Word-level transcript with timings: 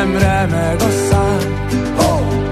nem 0.00 0.18
remeg 0.18 0.80
a 0.80 0.90
szám. 1.08 1.68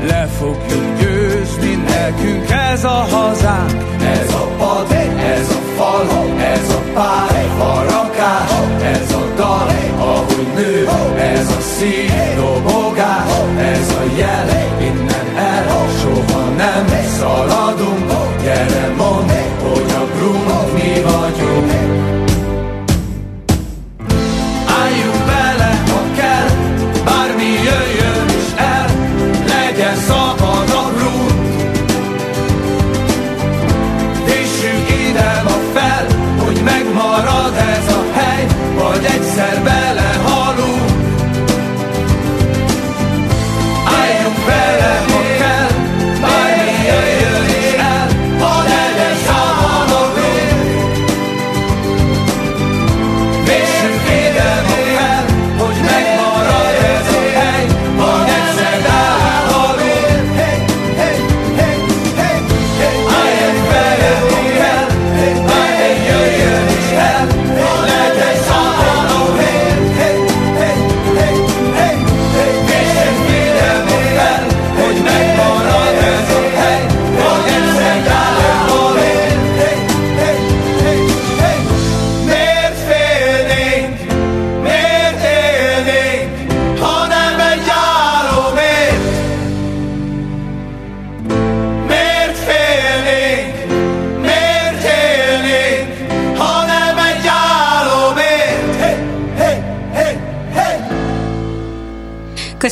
Le 0.07 0.27
fogjuk 0.39 0.99
győzni, 0.99 1.75
nekünk 1.75 2.51
ez 2.51 2.85
a 2.85 3.07
hazánk. 3.11 3.85
Ez 4.01 4.33
a 4.33 4.49
pad, 4.59 4.93
ez 4.93 5.49
a 5.51 5.61
fal, 5.77 6.07
ez 6.41 6.71
a 6.71 6.83
pár, 6.95 7.47
a 7.59 7.83
rakás 7.91 8.51
Ez 8.83 9.13
a 9.13 9.35
dal, 9.37 9.71
ahogy 9.99 10.47
nő, 10.55 10.89
ez 11.19 11.49
a 11.49 11.61
szív, 11.61 12.11
dobogás 12.37 13.31
Ez 13.59 13.91
a 13.91 14.17
jelen 14.17 14.58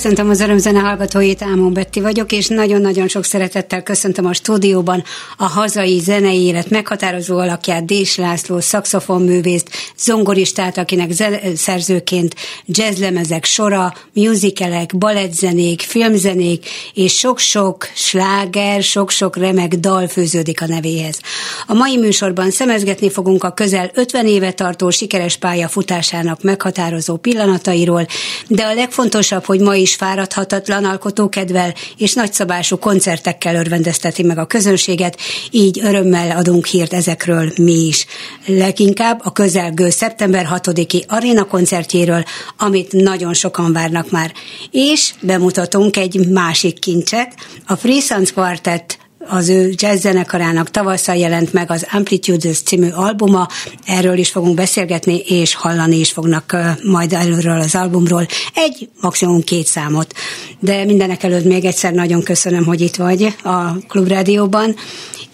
Köszöntöm 0.06 0.30
az 0.30 0.40
örömzene 0.40 0.78
hallgatóit, 0.78 1.42
Ámon 1.42 1.72
Betti 1.72 2.00
vagyok, 2.00 2.32
és 2.32 2.46
nagyon-nagyon 2.46 3.08
sok 3.08 3.24
szeretettel 3.24 3.82
köszöntöm 3.82 4.26
a 4.26 4.32
stúdióban 4.32 5.04
a 5.36 5.44
hazai 5.44 5.98
zenei 5.98 6.42
élet 6.42 6.70
meghatározó 6.70 7.38
alakját, 7.38 7.84
Dés 7.84 8.16
László, 8.16 8.60
szakszofonművészt, 8.60 9.68
zongoristát, 9.98 10.78
akinek 10.78 11.10
szerzőként 11.56 12.34
jazzlemezek 12.66 13.44
sora, 13.44 13.94
musicalek, 14.12 14.96
balettzenék, 14.96 15.80
filmzenék, 15.80 16.68
és 16.94 17.18
sok-sok 17.18 17.88
sláger, 17.94 18.82
sok-sok 18.82 19.36
remek 19.36 19.74
dal 19.74 20.08
főződik 20.08 20.62
a 20.62 20.66
nevéhez. 20.66 21.20
A 21.66 21.74
mai 21.74 21.96
műsorban 21.96 22.50
szemezgetni 22.50 23.10
fogunk 23.10 23.44
a 23.44 23.52
közel 23.52 23.90
50 23.94 24.26
éve 24.26 24.52
tartó 24.52 24.90
sikeres 24.90 25.36
pálya 25.36 25.68
futásának 25.68 26.42
meghatározó 26.42 27.16
pillanatairól, 27.16 28.06
de 28.48 28.64
a 28.64 28.74
legfontosabb, 28.74 29.44
hogy 29.44 29.60
ma 29.60 29.74
is 29.74 29.94
fáradhatatlan 29.96 30.84
alkotókedvel 30.84 31.74
és 31.96 32.14
nagyszabású 32.14 32.78
koncertekkel 32.78 33.54
örvendezteti 33.54 34.22
meg 34.22 34.38
a 34.38 34.46
közönséget, 34.46 35.18
így 35.50 35.80
örömmel 35.82 36.36
adunk 36.36 36.66
hírt 36.66 36.92
ezekről 36.92 37.52
mi 37.56 37.86
is. 37.86 38.06
Leginkább 38.46 39.20
a 39.24 39.32
közelgő 39.32 39.90
szeptember 39.90 40.48
6-i 40.52 41.06
aréna 41.06 41.44
koncertjéről, 41.44 42.24
amit 42.58 42.92
nagyon 42.92 43.34
sokan 43.34 43.72
várnak 43.72 44.10
már. 44.10 44.32
És 44.70 45.12
bemutatunk 45.20 45.96
egy 45.96 46.28
másik 46.28 46.78
kincset, 46.78 47.34
a 47.66 47.76
Free 47.76 48.00
Quartet 48.34 48.98
az 49.28 49.48
ő 49.48 49.72
jazz 49.76 50.00
zenekarának 50.00 50.70
tavasszal 50.70 51.16
jelent 51.16 51.52
meg 51.52 51.70
az 51.70 51.86
Amplitudes 51.92 52.58
című 52.62 52.88
albuma, 52.88 53.48
erről 53.84 54.18
is 54.18 54.30
fogunk 54.30 54.54
beszélgetni, 54.54 55.18
és 55.18 55.54
hallani 55.54 55.98
is 55.98 56.12
fognak 56.12 56.56
majd 56.82 57.12
előről 57.12 57.60
az 57.60 57.74
albumról 57.74 58.26
egy, 58.54 58.88
maximum 59.00 59.40
két 59.40 59.66
számot. 59.66 60.14
De 60.60 60.84
mindenek 60.84 61.22
előtt 61.22 61.44
még 61.44 61.64
egyszer 61.64 61.92
nagyon 61.92 62.22
köszönöm, 62.22 62.64
hogy 62.64 62.80
itt 62.80 62.96
vagy 62.96 63.34
a 63.42 63.78
Klubrádióban, 63.88 64.74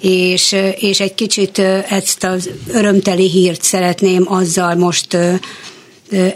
és, 0.00 0.56
és 0.78 1.00
egy 1.00 1.14
kicsit 1.14 1.58
ezt 1.88 2.24
az 2.24 2.50
örömteli 2.72 3.28
hírt 3.28 3.62
szeretném 3.62 4.24
azzal 4.32 4.74
most 4.74 5.16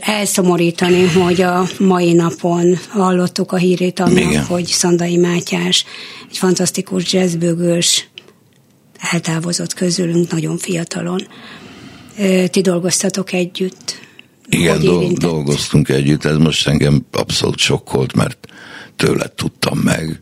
elszomorítani, 0.00 1.06
hogy 1.06 1.40
a 1.40 1.68
mai 1.78 2.12
napon 2.12 2.78
hallottuk 2.88 3.52
a 3.52 3.56
hírét 3.56 4.00
annak, 4.00 4.18
Igen. 4.18 4.44
hogy 4.44 4.66
Szandai 4.66 5.16
Mátyás 5.16 5.84
egy 6.30 6.38
fantasztikus 6.38 7.12
jazzbőgős 7.12 8.08
eltávozott 8.98 9.74
közülünk 9.74 10.30
nagyon 10.30 10.58
fiatalon. 10.58 11.26
Ti 12.50 12.60
dolgoztatok 12.60 13.32
együtt, 13.32 14.04
Igen, 14.48 14.80
do- 14.80 15.18
dolgoztunk 15.18 15.88
együtt, 15.88 16.24
ez 16.24 16.36
most 16.36 16.68
engem 16.68 17.06
abszolút 17.12 17.58
sokkolt, 17.58 18.14
mert 18.14 18.48
tőle 18.96 19.32
tudtam 19.34 19.78
meg. 19.78 20.20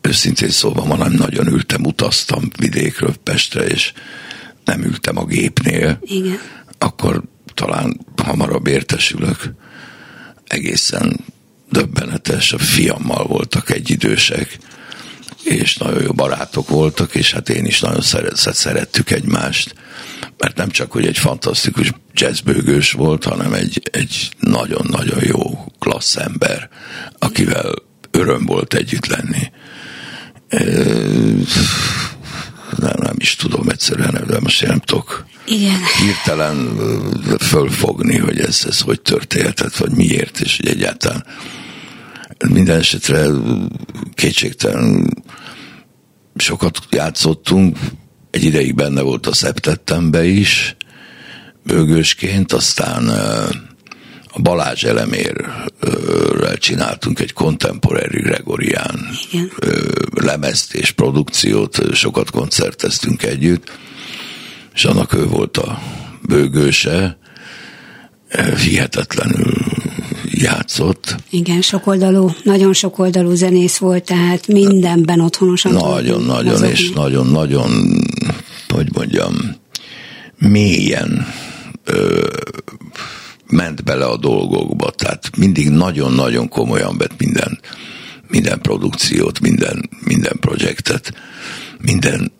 Őszintén 0.00 0.50
szóval 0.50 0.86
ma 0.86 0.96
nem 0.96 1.12
nagyon 1.12 1.46
ültem, 1.46 1.84
utaztam 1.84 2.50
vidékről 2.58 3.14
Pestre, 3.22 3.66
és 3.66 3.92
nem 4.64 4.84
ültem 4.84 5.18
a 5.18 5.24
gépnél. 5.24 5.98
Igen. 6.02 6.38
Akkor 6.78 7.22
talán 7.60 8.06
hamarabb 8.22 8.66
értesülök. 8.66 9.54
Egészen 10.46 11.20
döbbenetes, 11.70 12.52
a 12.52 12.58
fiammal 12.58 13.26
voltak 13.26 13.70
egyidősek, 13.70 14.58
és 15.44 15.76
nagyon 15.76 16.02
jó 16.02 16.12
barátok 16.12 16.68
voltak, 16.68 17.14
és 17.14 17.32
hát 17.32 17.48
én 17.48 17.64
is 17.64 17.80
nagyon 17.80 18.00
szeret, 18.00 18.36
szerettük 18.36 19.10
egymást, 19.10 19.74
mert 20.38 20.56
nem 20.56 20.70
csak, 20.70 20.92
hogy 20.92 21.06
egy 21.06 21.18
fantasztikus 21.18 21.92
jazzbőgős 22.14 22.92
volt, 22.92 23.24
hanem 23.24 23.52
egy, 23.52 23.82
egy 23.92 24.30
nagyon-nagyon 24.38 25.24
jó 25.24 25.64
klassz 25.78 26.16
ember, 26.16 26.68
akivel 27.18 27.74
öröm 28.10 28.46
volt 28.46 28.74
együtt 28.74 29.06
lenni. 29.06 29.50
Nem, 32.76 32.96
nem 32.96 33.16
is 33.16 33.36
tudom 33.36 33.68
egyszerűen, 33.68 34.24
de 34.26 34.40
most 34.40 34.62
én 34.62 34.68
nem 34.68 34.80
tudok 34.80 35.28
Igen. 35.50 35.78
hirtelen 36.00 36.78
fölfogni, 37.38 38.18
hogy 38.18 38.38
ez, 38.38 38.64
ez 38.68 38.80
hogy 38.80 39.00
történhetett, 39.00 39.76
vagy 39.76 39.90
miért, 39.90 40.40
és 40.40 40.56
hogy 40.56 40.68
egyáltalán 40.68 41.24
minden 42.48 42.78
esetre 42.78 43.26
kétségtelen 44.14 45.08
sokat 46.36 46.78
játszottunk, 46.90 47.78
egy 48.30 48.44
ideig 48.44 48.74
benne 48.74 49.00
volt 49.00 49.26
a 49.26 49.34
szeptettembe 49.34 50.24
is, 50.24 50.76
bőgősként, 51.64 52.52
aztán 52.52 53.08
a 54.32 54.40
Balázs 54.40 54.84
elemérrel 54.84 56.56
csináltunk 56.58 57.20
egy 57.20 57.32
contemporary 57.32 58.20
Gregorián 58.20 59.08
Igen. 59.30 59.50
lemezt 60.14 60.74
és 60.74 60.90
produkciót, 60.90 61.94
sokat 61.94 62.30
koncerteztünk 62.30 63.22
együtt, 63.22 63.70
és 64.74 64.84
annak 64.84 65.14
ő 65.14 65.26
volt 65.26 65.56
a 65.56 65.78
bőgőse, 66.22 67.18
hihetetlenül 68.64 69.54
játszott. 70.24 71.16
Igen, 71.30 71.60
sokoldalú, 71.60 72.30
nagyon 72.42 72.72
sokoldalú 72.72 73.34
zenész 73.34 73.76
volt, 73.76 74.04
tehát 74.04 74.46
mindenben 74.46 75.20
otthonosan. 75.20 75.72
Nagyon, 75.72 76.22
nagyon, 76.22 76.64
és 76.64 76.90
nagyon-nagyon, 76.90 77.70
hogy 78.68 78.88
mondjam, 78.92 79.34
mélyen 80.38 81.26
ö, 81.84 82.26
ment 83.46 83.84
bele 83.84 84.04
a 84.04 84.16
dolgokba, 84.16 84.90
tehát 84.90 85.36
mindig 85.36 85.68
nagyon-nagyon 85.68 86.48
komolyan 86.48 86.96
vett 86.98 87.18
minden, 87.18 87.60
minden 88.28 88.60
produkciót, 88.60 89.40
minden, 89.40 89.88
minden 90.04 90.36
projektet, 90.40 91.14
minden 91.80 92.32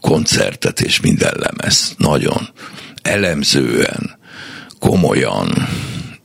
koncertet 0.00 0.80
és 0.80 1.00
minden 1.00 1.34
lemez. 1.38 1.94
Nagyon 1.96 2.48
elemzően, 3.02 4.18
komolyan, 4.78 5.68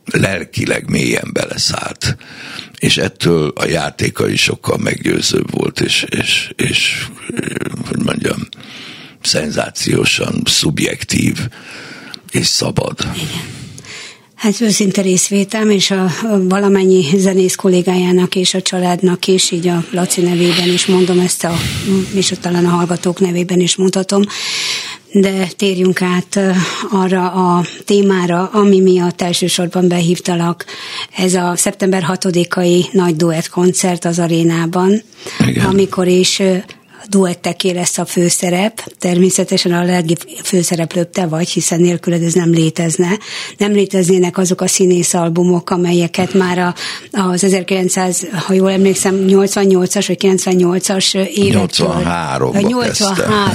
lelkileg 0.05 0.89
mélyen 0.89 1.29
beleszállt. 1.33 2.17
És 2.79 2.97
ettől 2.97 3.51
a 3.55 3.65
játéka 3.65 4.27
is 4.27 4.41
sokkal 4.41 4.77
meggyőzőbb 4.77 5.51
volt, 5.51 5.79
és, 5.79 6.05
és, 6.09 6.51
és 6.55 7.07
hogy 7.87 8.03
mondjam, 8.03 8.47
szenzációsan 9.21 10.41
szubjektív 10.45 11.37
és 12.31 12.47
szabad. 12.47 12.99
Igen. 13.15 13.63
Hát 14.43 14.61
őszinte 14.61 15.01
részvétem, 15.01 15.69
és 15.69 15.91
a, 15.91 16.03
a 16.03 16.47
valamennyi 16.47 17.05
zenész 17.17 17.55
kollégájának 17.55 18.35
és 18.35 18.53
a 18.53 18.61
családnak 18.61 19.27
is, 19.27 19.51
így 19.51 19.67
a 19.67 19.83
Laci 19.91 20.21
nevében 20.21 20.67
is 20.67 20.85
mondom 20.85 21.19
ezt, 21.19 21.43
a, 21.43 21.53
és 22.13 22.33
talán 22.41 22.65
a 22.65 22.69
hallgatók 22.69 23.19
nevében 23.19 23.59
is 23.59 23.75
mondhatom, 23.75 24.21
de 25.11 25.47
térjünk 25.57 26.01
át 26.01 26.39
arra 26.91 27.31
a 27.31 27.65
témára, 27.85 28.49
ami 28.53 28.79
miatt 28.79 29.21
elsősorban 29.21 29.87
behívtalak. 29.87 30.65
Ez 31.17 31.33
a 31.33 31.53
szeptember 31.55 32.05
6-ai 32.07 32.91
nagy 32.91 33.15
duett 33.15 33.49
koncert 33.49 34.05
az 34.05 34.19
arénában, 34.19 35.01
Igen. 35.47 35.65
amikor 35.65 36.07
is 36.07 36.41
duetteké 37.13 37.71
lesz 37.71 37.97
a 37.97 38.05
főszerep, 38.05 38.93
természetesen 38.99 39.71
a 39.71 39.83
legfőszereplőbb 39.83 41.09
te 41.09 41.25
vagy, 41.25 41.49
hiszen 41.49 41.79
nélküled 41.79 42.23
ez 42.23 42.33
nem 42.33 42.51
létezne. 42.51 43.17
Nem 43.57 43.71
léteznének 43.71 44.37
azok 44.37 44.61
a 44.61 44.67
színész 44.67 45.13
albumok, 45.13 45.69
amelyeket 45.69 46.33
már 46.33 46.57
a, 46.57 46.73
az 47.11 47.43
1900, 47.43 48.27
ha 48.31 48.53
jól 48.53 48.71
emlékszem, 48.71 49.25
88-as 49.27 50.03
vagy 50.07 50.17
98-as 50.21 51.27
évekről. 51.27 52.01
83-ba 52.03 52.83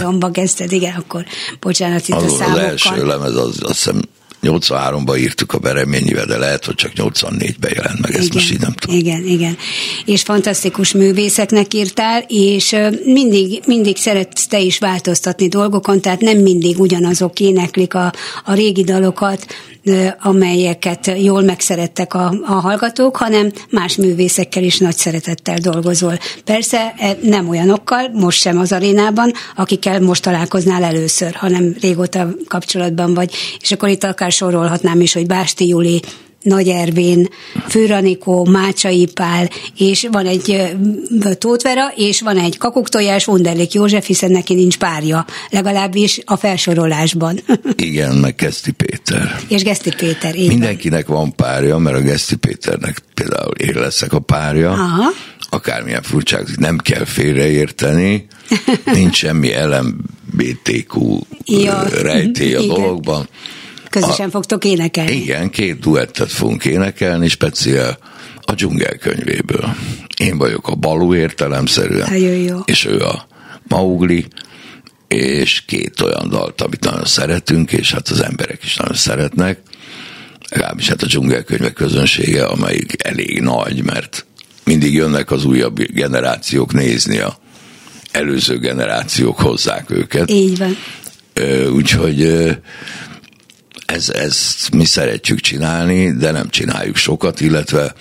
83-ba 0.02 0.28
kezdted, 0.32 0.72
igen, 0.72 0.94
akkor 0.94 1.25
bocsánat 1.60 2.08
itt 2.08 2.14
az 2.14 2.22
a 2.22 2.28
számokkal. 2.28 2.64
Az 2.64 2.70
első 2.70 3.06
lemez, 3.06 3.34
az, 3.34 3.62
azt 3.62 3.84
hiszem 3.84 4.00
83-ban 4.43 5.19
írtuk 5.19 5.52
a 5.52 5.58
Bereményivel, 5.58 6.26
de 6.26 6.38
lehet, 6.38 6.64
hogy 6.64 6.75
csak 6.75 6.93
84-ben 6.94 7.73
jelent 7.75 8.00
meg, 8.00 8.14
ezt 8.14 8.25
igen, 8.25 8.35
most 8.35 8.52
így 8.52 8.61
nem 8.61 8.73
tudom. 8.73 8.96
Igen, 8.96 9.26
igen. 9.26 9.56
És 10.05 10.23
fantasztikus 10.23 10.93
művészeknek 10.93 11.75
írtál, 11.75 12.25
és 12.29 12.76
mindig, 13.05 13.62
mindig 13.67 13.96
szeretsz 13.96 14.46
te 14.46 14.61
is 14.61 14.79
változtatni 14.79 15.49
dolgokon, 15.49 16.00
tehát 16.00 16.20
nem 16.20 16.38
mindig 16.38 16.81
ugyanazok 16.81 17.40
éneklik 17.40 17.94
a, 17.94 18.12
a 18.44 18.55
régi 18.55 18.85
dalokat, 18.85 19.46
amelyeket 20.23 21.12
jól 21.23 21.43
megszerettek 21.43 22.14
a, 22.14 22.32
a 22.46 22.52
hallgatók, 22.52 23.17
hanem 23.17 23.52
más 23.70 23.96
művészekkel 23.96 24.62
is 24.62 24.79
nagy 24.79 24.96
szeretettel 24.96 25.58
dolgozol. 25.58 26.19
Persze 26.44 26.94
e, 26.99 27.17
nem 27.23 27.49
olyanokkal, 27.49 28.08
most 28.12 28.40
sem 28.40 28.58
az 28.58 28.73
arénában, 28.73 29.32
akikkel 29.56 30.00
most 30.00 30.23
találkoznál 30.23 30.82
először, 30.82 31.35
hanem 31.35 31.75
régóta 31.81 32.29
kapcsolatban 32.49 33.14
vagy. 33.14 33.35
És 33.61 33.73
akkor 33.73 33.88
itt 33.88 34.05
akár 34.05 34.32
sorolhatnám 34.32 35.00
is, 35.00 35.12
hogy 35.12 35.26
Básti 35.26 35.69
Juli, 35.69 36.02
nagy 36.43 36.69
Ervin, 36.69 37.29
Főranikó, 37.69 38.44
Mácsai 38.44 39.06
Pál, 39.06 39.50
és 39.76 40.08
van 40.11 40.26
egy 40.26 40.76
Tótvera, 41.38 41.93
és 41.96 42.20
van 42.20 42.38
egy 42.38 42.58
kakuktojás, 42.58 43.26
Wunderlik 43.26 43.73
József, 43.73 44.06
hiszen 44.06 44.31
neki 44.31 44.55
nincs 44.55 44.79
párja, 44.79 45.26
legalábbis 45.50 46.20
a 46.25 46.37
felsorolásban. 46.37 47.40
Igen, 47.76 48.14
meg 48.14 48.35
Geszti 48.35 48.70
Péter. 48.70 49.40
És 49.49 49.62
Geszti 49.62 49.90
Péter, 49.96 50.37
így 50.37 50.49
Mindenkinek 50.49 51.06
van 51.06 51.35
párja, 51.35 51.79
mert 51.79 51.96
a 51.96 52.00
Geszti 52.00 52.37
Péternek 52.37 53.03
például 53.15 53.55
én 53.55 53.74
leszek 53.74 54.13
a 54.13 54.19
párja. 54.19 54.70
Aha. 54.70 55.10
Akármilyen 55.51 56.03
furcsák, 56.03 56.56
nem 56.56 56.79
kell 56.79 57.05
félreérteni, 57.05 58.27
nincs 58.93 59.17
semmi 59.17 59.51
LMBTQ 59.55 61.19
ja. 61.44 61.84
rejtély 62.03 62.55
a 62.55 62.63
dologban 62.63 63.29
Közösen 63.91 64.27
a, 64.27 64.31
fogtok 64.31 64.65
énekelni. 64.65 65.13
Igen, 65.13 65.51
két 65.51 65.79
duettet 65.79 66.33
fogunk 66.33 66.65
énekelni, 66.65 67.29
speciál 67.29 67.99
a 68.41 68.53
dzsungelkönyvéből. 68.53 69.75
Én 70.17 70.39
vagyok 70.39 70.69
a 70.69 70.75
Balú 70.75 71.15
értelemszerűen, 71.15 72.17
jó, 72.17 72.33
jó. 72.33 72.59
és 72.65 72.85
ő 72.85 72.99
a 72.99 73.27
Maugli, 73.69 74.27
és 75.09 75.63
két 75.67 76.01
olyan 76.01 76.29
dalt, 76.29 76.61
amit 76.61 76.85
nagyon 76.85 77.05
szeretünk, 77.05 77.73
és 77.73 77.93
hát 77.93 78.09
az 78.09 78.21
emberek 78.21 78.65
is 78.65 78.77
nagyon 78.77 78.97
szeretnek. 78.97 79.61
Legalábbis 80.49 80.89
hát 80.89 81.03
a 81.03 81.07
dzsungelkönyvek 81.07 81.73
közönsége, 81.73 82.45
amelyik 82.45 82.95
elég 83.05 83.41
nagy, 83.41 83.85
mert 83.85 84.27
mindig 84.65 84.95
jönnek 84.95 85.31
az 85.31 85.45
újabb 85.45 85.81
generációk 85.81 86.73
nézni 86.73 87.19
a 87.19 87.39
előző 88.13 88.59
generációk 88.59 89.41
hozzák 89.41 89.91
őket. 89.91 90.31
Így 90.31 90.59
van. 90.59 90.77
Úgyhogy 91.73 92.49
ez, 93.93 94.09
ezt 94.09 94.75
mi 94.75 94.85
szeretjük 94.85 95.41
csinálni, 95.41 96.13
de 96.13 96.31
nem 96.31 96.49
csináljuk 96.51 96.97
sokat, 96.97 97.41
illetve, 97.41 97.95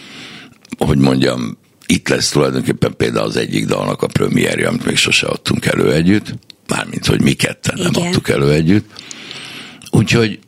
hogy 0.77 0.97
mondjam, 0.97 1.57
itt 1.85 2.07
lesz 2.07 2.29
tulajdonképpen 2.29 2.95
például 2.97 3.25
az 3.25 3.35
egyik 3.35 3.65
dalnak 3.65 4.01
a 4.01 4.07
premierje, 4.07 4.67
amit 4.67 4.85
még 4.85 4.97
sose 4.97 5.27
adtunk 5.27 5.65
elő 5.65 5.93
együtt, 5.93 6.33
mármint, 6.67 7.05
hogy 7.05 7.21
mi 7.21 7.33
ketten 7.33 7.75
nem 7.77 7.91
Igen. 7.95 8.07
adtuk 8.07 8.29
elő 8.29 8.51
együtt. 8.51 8.89
Úgyhogy 9.91 10.39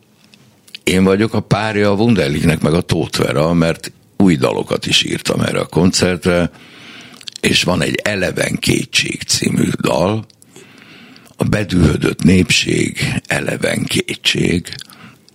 én 0.84 1.04
vagyok 1.04 1.34
a 1.34 1.40
párja 1.40 1.92
a 1.92 1.96
Wunderliknek, 1.96 2.62
meg 2.62 2.74
a 2.74 2.82
Tótvera, 2.82 3.54
mert 3.54 3.92
új 4.18 4.36
dalokat 4.36 4.86
is 4.86 5.04
írtam 5.04 5.42
erre 5.42 5.60
a 5.60 5.66
koncertre, 5.66 6.52
és 7.42 7.64
van 7.64 7.82
egy 7.82 7.96
Eleven 8.04 8.56
Kétség 8.56 9.22
című 9.22 9.70
dal, 9.82 10.26
a 11.36 11.44
bedühödött 11.44 12.24
népség, 12.24 13.14
eleven 13.28 13.84
kétség, 13.84 14.76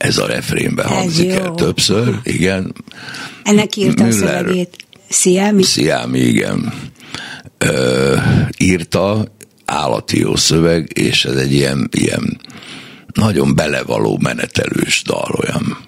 ez 0.04 0.18
a 0.18 0.26
refrénben 0.26 0.86
hangzik 0.86 1.30
el 1.30 1.50
többször, 1.50 2.20
igen. 2.22 2.74
Ennek 3.42 3.76
írta 3.76 4.04
Müller, 4.04 4.34
a 4.34 4.38
szövegét. 4.38 4.76
Sziámi? 5.08 5.62
Sziámi, 5.62 6.18
igen. 6.18 6.72
Ö, 7.58 8.16
írta, 8.58 9.24
állati 9.64 10.18
jó 10.18 10.36
szöveg, 10.36 10.90
és 10.94 11.24
ez 11.24 11.36
egy 11.36 11.52
ilyen, 11.52 11.88
ilyen 11.92 12.40
nagyon 13.14 13.54
belevaló 13.54 14.18
menetelős 14.22 15.02
dal, 15.02 15.38
olyan 15.42 15.78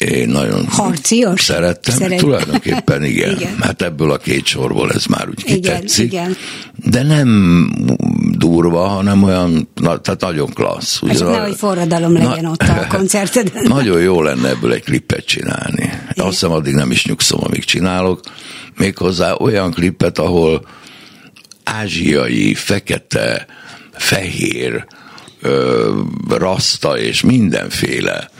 én 0.00 0.28
nagyon 0.28 0.66
Harcios? 0.68 1.42
szerettem. 1.42 1.96
Szeret. 1.96 2.18
Tulajdonképpen 2.18 3.04
igen. 3.12 3.30
Igen. 3.36 3.56
Hát 3.60 3.82
ebből 3.82 4.10
a 4.10 4.16
két 4.16 4.46
sorból 4.46 4.92
ez 4.92 5.04
már 5.04 5.28
úgy 5.28 5.42
Igen, 5.44 5.54
kitetszik. 5.60 6.04
igen. 6.04 6.36
De 6.74 7.02
nem 7.02 7.70
durva, 8.38 8.86
hanem 8.86 9.22
olyan, 9.22 9.68
na, 9.74 10.00
tehát 10.00 10.20
nagyon 10.20 10.50
klassz. 10.52 11.00
Hát 11.00 11.10
Ugye, 11.14 11.24
nehogy 11.24 11.56
forradalom 11.56 12.12
legyen 12.12 12.44
ott 12.44 12.62
a 12.62 12.86
koncerteden. 12.96 13.64
Nagyon 13.76 14.00
jó 14.00 14.22
lenne 14.22 14.48
ebből 14.48 14.72
egy 14.72 14.82
klippet 14.84 15.24
csinálni. 15.24 15.92
Azt 16.16 16.28
hiszem 16.30 16.50
addig 16.50 16.74
nem 16.74 16.90
is 16.90 17.04
nyugszom, 17.06 17.40
amíg 17.42 17.64
csinálok. 17.64 18.20
Méghozzá 18.76 19.32
olyan 19.32 19.70
klippet, 19.70 20.18
ahol 20.18 20.66
ázsiai, 21.64 22.54
fekete, 22.54 23.46
fehér, 23.92 24.84
ö, 25.40 25.90
rasta 26.28 26.98
és 26.98 27.20
mindenféle 27.20 28.30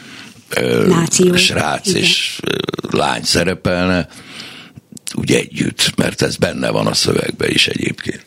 ö, 0.56 0.86
Náció. 0.86 1.36
srác 1.36 1.86
Igen. 1.86 2.00
és 2.02 2.40
lány 2.90 3.22
szerepelne, 3.24 4.08
úgy 5.14 5.32
együtt, 5.32 5.92
mert 5.96 6.22
ez 6.22 6.36
benne 6.36 6.70
van 6.70 6.86
a 6.86 6.94
szövegben 6.94 7.50
is 7.50 7.66
egyébként. 7.66 8.24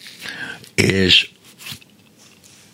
És 0.76 1.30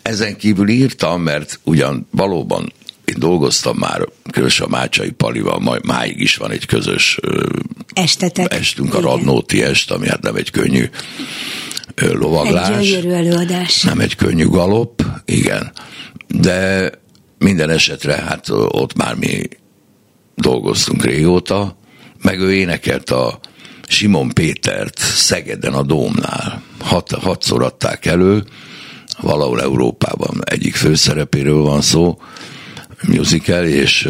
ezen 0.02 0.36
kívül 0.36 0.68
írtam, 0.68 1.22
mert 1.22 1.60
ugyan 1.62 2.06
valóban 2.10 2.72
én 3.04 3.14
dolgoztam 3.18 3.76
már 3.76 4.00
különösen 4.32 4.66
a 4.66 4.70
Mácsai 4.70 5.10
Palival, 5.10 5.58
majd 5.58 5.86
máig 5.86 6.20
is 6.20 6.36
van 6.36 6.50
egy 6.50 6.66
közös 6.66 7.18
Estetek. 7.92 8.54
estünk, 8.54 8.94
a 8.94 8.98
Igen. 8.98 9.10
Radnóti 9.10 9.62
est, 9.62 9.90
ami 9.90 10.08
hát 10.08 10.22
nem 10.22 10.36
egy 10.36 10.50
könnyű 10.50 10.84
Egy 11.94 12.12
lovaglás. 12.12 12.88
gyönyörű 12.88 13.10
előadás. 13.10 13.82
Nem 13.82 14.00
egy 14.00 14.16
könnyű 14.16 14.46
galop, 14.46 15.02
igen. 15.24 15.72
De 16.28 16.90
minden 17.40 17.70
esetre 17.70 18.14
hát 18.14 18.48
ott 18.48 18.96
már 18.96 19.14
mi 19.14 19.42
dolgoztunk 20.34 21.04
régóta, 21.04 21.76
meg 22.22 22.40
ő 22.40 22.54
énekelt 22.54 23.10
a 23.10 23.38
Simon 23.88 24.28
Pétert 24.28 24.98
Szegeden 24.98 25.72
a 25.72 25.82
Dómnál. 25.82 26.62
Hat, 26.78 27.10
hatszor 27.10 27.62
adták 27.62 28.06
elő, 28.06 28.44
valahol 29.20 29.62
Európában 29.62 30.40
egyik 30.44 30.74
főszerepéről 30.74 31.62
van 31.62 31.80
szó, 31.80 32.18
musical, 33.08 33.64
és 33.64 34.08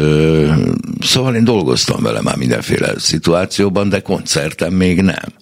szóval 1.01 1.35
én 1.35 1.43
dolgoztam 1.43 2.03
vele 2.03 2.21
már 2.21 2.37
mindenféle 2.37 2.99
szituációban, 2.99 3.89
de 3.89 4.01
koncerten 4.01 4.73
még 4.73 5.01
nem. 5.01 5.40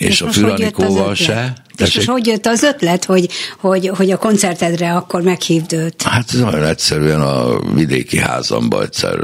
És, 0.00 0.06
és 0.08 0.20
a 0.20 0.32
Füranikóval 0.32 1.14
se. 1.14 1.52
És 1.68 1.74
Tessék? 1.76 1.96
most 1.96 2.08
hogy 2.08 2.26
jött 2.26 2.46
az 2.46 2.62
ötlet, 2.62 3.04
hogy, 3.04 3.28
hogy, 3.58 3.88
hogy 3.88 4.10
a 4.10 4.16
koncertedre 4.16 4.94
akkor 4.94 5.22
meghívd 5.22 5.72
őt? 5.72 6.02
Hát 6.02 6.32
nagyon 6.32 6.64
egyszerűen 6.64 7.20
a 7.20 7.58
vidéki 7.74 8.18
házamban 8.18 8.82
egyszer 8.82 9.18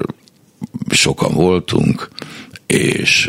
sokan 0.90 1.34
voltunk, 1.34 2.08
és 2.66 3.28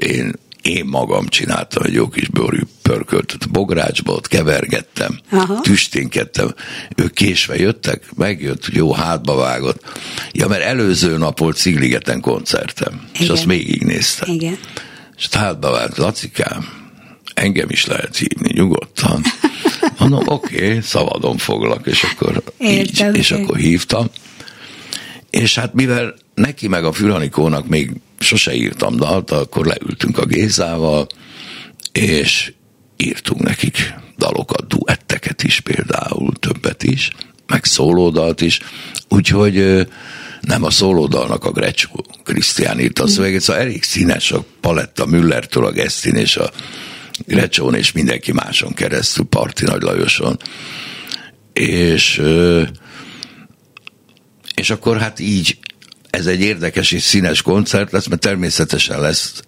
én, 0.00 0.32
én 0.62 0.84
magam 0.84 1.28
csináltam 1.28 1.82
egy 1.82 1.92
jó 1.92 2.08
kis 2.08 2.28
bőrű 2.28 2.60
pörköltöt 2.82 3.50
bográcsba, 3.50 4.12
ott 4.12 4.28
kevergettem, 4.28 5.20
Aha. 5.30 5.60
tüsténkedtem, 5.60 6.54
ők 6.96 7.12
késve 7.12 7.56
jöttek, 7.56 8.04
megjött, 8.16 8.66
jó 8.72 8.92
hátba 8.92 9.34
vágott. 9.34 9.82
Ja, 10.32 10.48
mert 10.48 10.62
előző 10.62 11.16
nap 11.18 11.38
volt 11.38 11.56
Szigligeten 11.56 12.20
koncertem, 12.20 13.08
és 13.12 13.20
Igen. 13.20 13.32
azt 13.32 13.44
végignéztem. 13.44 14.34
Igen. 14.34 14.58
És 15.16 15.28
hátba 15.30 15.70
vált, 15.70 15.96
Lacikám, 15.96 16.79
engem 17.40 17.70
is 17.70 17.86
lehet 17.86 18.16
hívni 18.16 18.50
nyugodtan. 18.52 19.22
Mondom, 19.98 20.22
oké, 20.36 20.54
okay, 20.54 20.80
szabadon 20.80 21.36
foglak, 21.36 21.86
és 21.86 22.02
akkor 22.02 22.42
Értem, 22.58 23.08
így, 23.08 23.16
és 23.16 23.30
akkor 23.30 23.56
hívtam. 23.56 24.06
És 25.30 25.54
hát 25.54 25.74
mivel 25.74 26.14
neki 26.34 26.68
meg 26.68 26.84
a 26.84 26.92
Füranikónak 26.92 27.68
még 27.68 27.90
sose 28.18 28.54
írtam 28.54 28.96
dalt, 28.96 29.30
akkor 29.30 29.66
leültünk 29.66 30.18
a 30.18 30.24
Gézával, 30.24 31.06
és 31.92 32.52
írtunk 32.96 33.42
nekik 33.42 33.94
dalokat, 34.18 34.66
duetteket 34.66 35.42
is 35.42 35.60
például, 35.60 36.32
többet 36.38 36.82
is, 36.82 37.10
meg 37.46 37.64
szólódalt 37.64 38.40
is, 38.40 38.60
úgyhogy 39.08 39.86
nem 40.40 40.64
a 40.64 40.70
szólódalnak 40.70 41.44
a 41.44 41.50
Grecsó 41.50 42.04
Krisztián 42.24 42.80
írta 42.80 43.02
a 43.02 43.06
szöveget, 43.06 43.40
szóval 43.40 43.62
elég 43.62 43.82
színes 43.82 44.32
a 44.32 44.44
paletta 44.60 45.06
Müllertől 45.06 45.66
a 45.66 45.70
Gesztin 45.70 46.14
és 46.14 46.36
a 46.36 46.50
Grecsón 47.26 47.74
és 47.74 47.92
mindenki 47.92 48.32
máson 48.32 48.74
keresztül, 48.74 49.24
Parti 49.24 49.64
Nagy 49.64 49.82
Lajoson. 49.82 50.38
És 51.52 52.22
és 54.54 54.70
akkor 54.70 54.98
hát 54.98 55.20
így 55.20 55.58
ez 56.10 56.26
egy 56.26 56.40
érdekes 56.40 56.92
és 56.92 57.02
színes 57.02 57.42
koncert 57.42 57.92
lesz, 57.92 58.06
mert 58.06 58.20
természetesen 58.20 59.00
lesz 59.00 59.42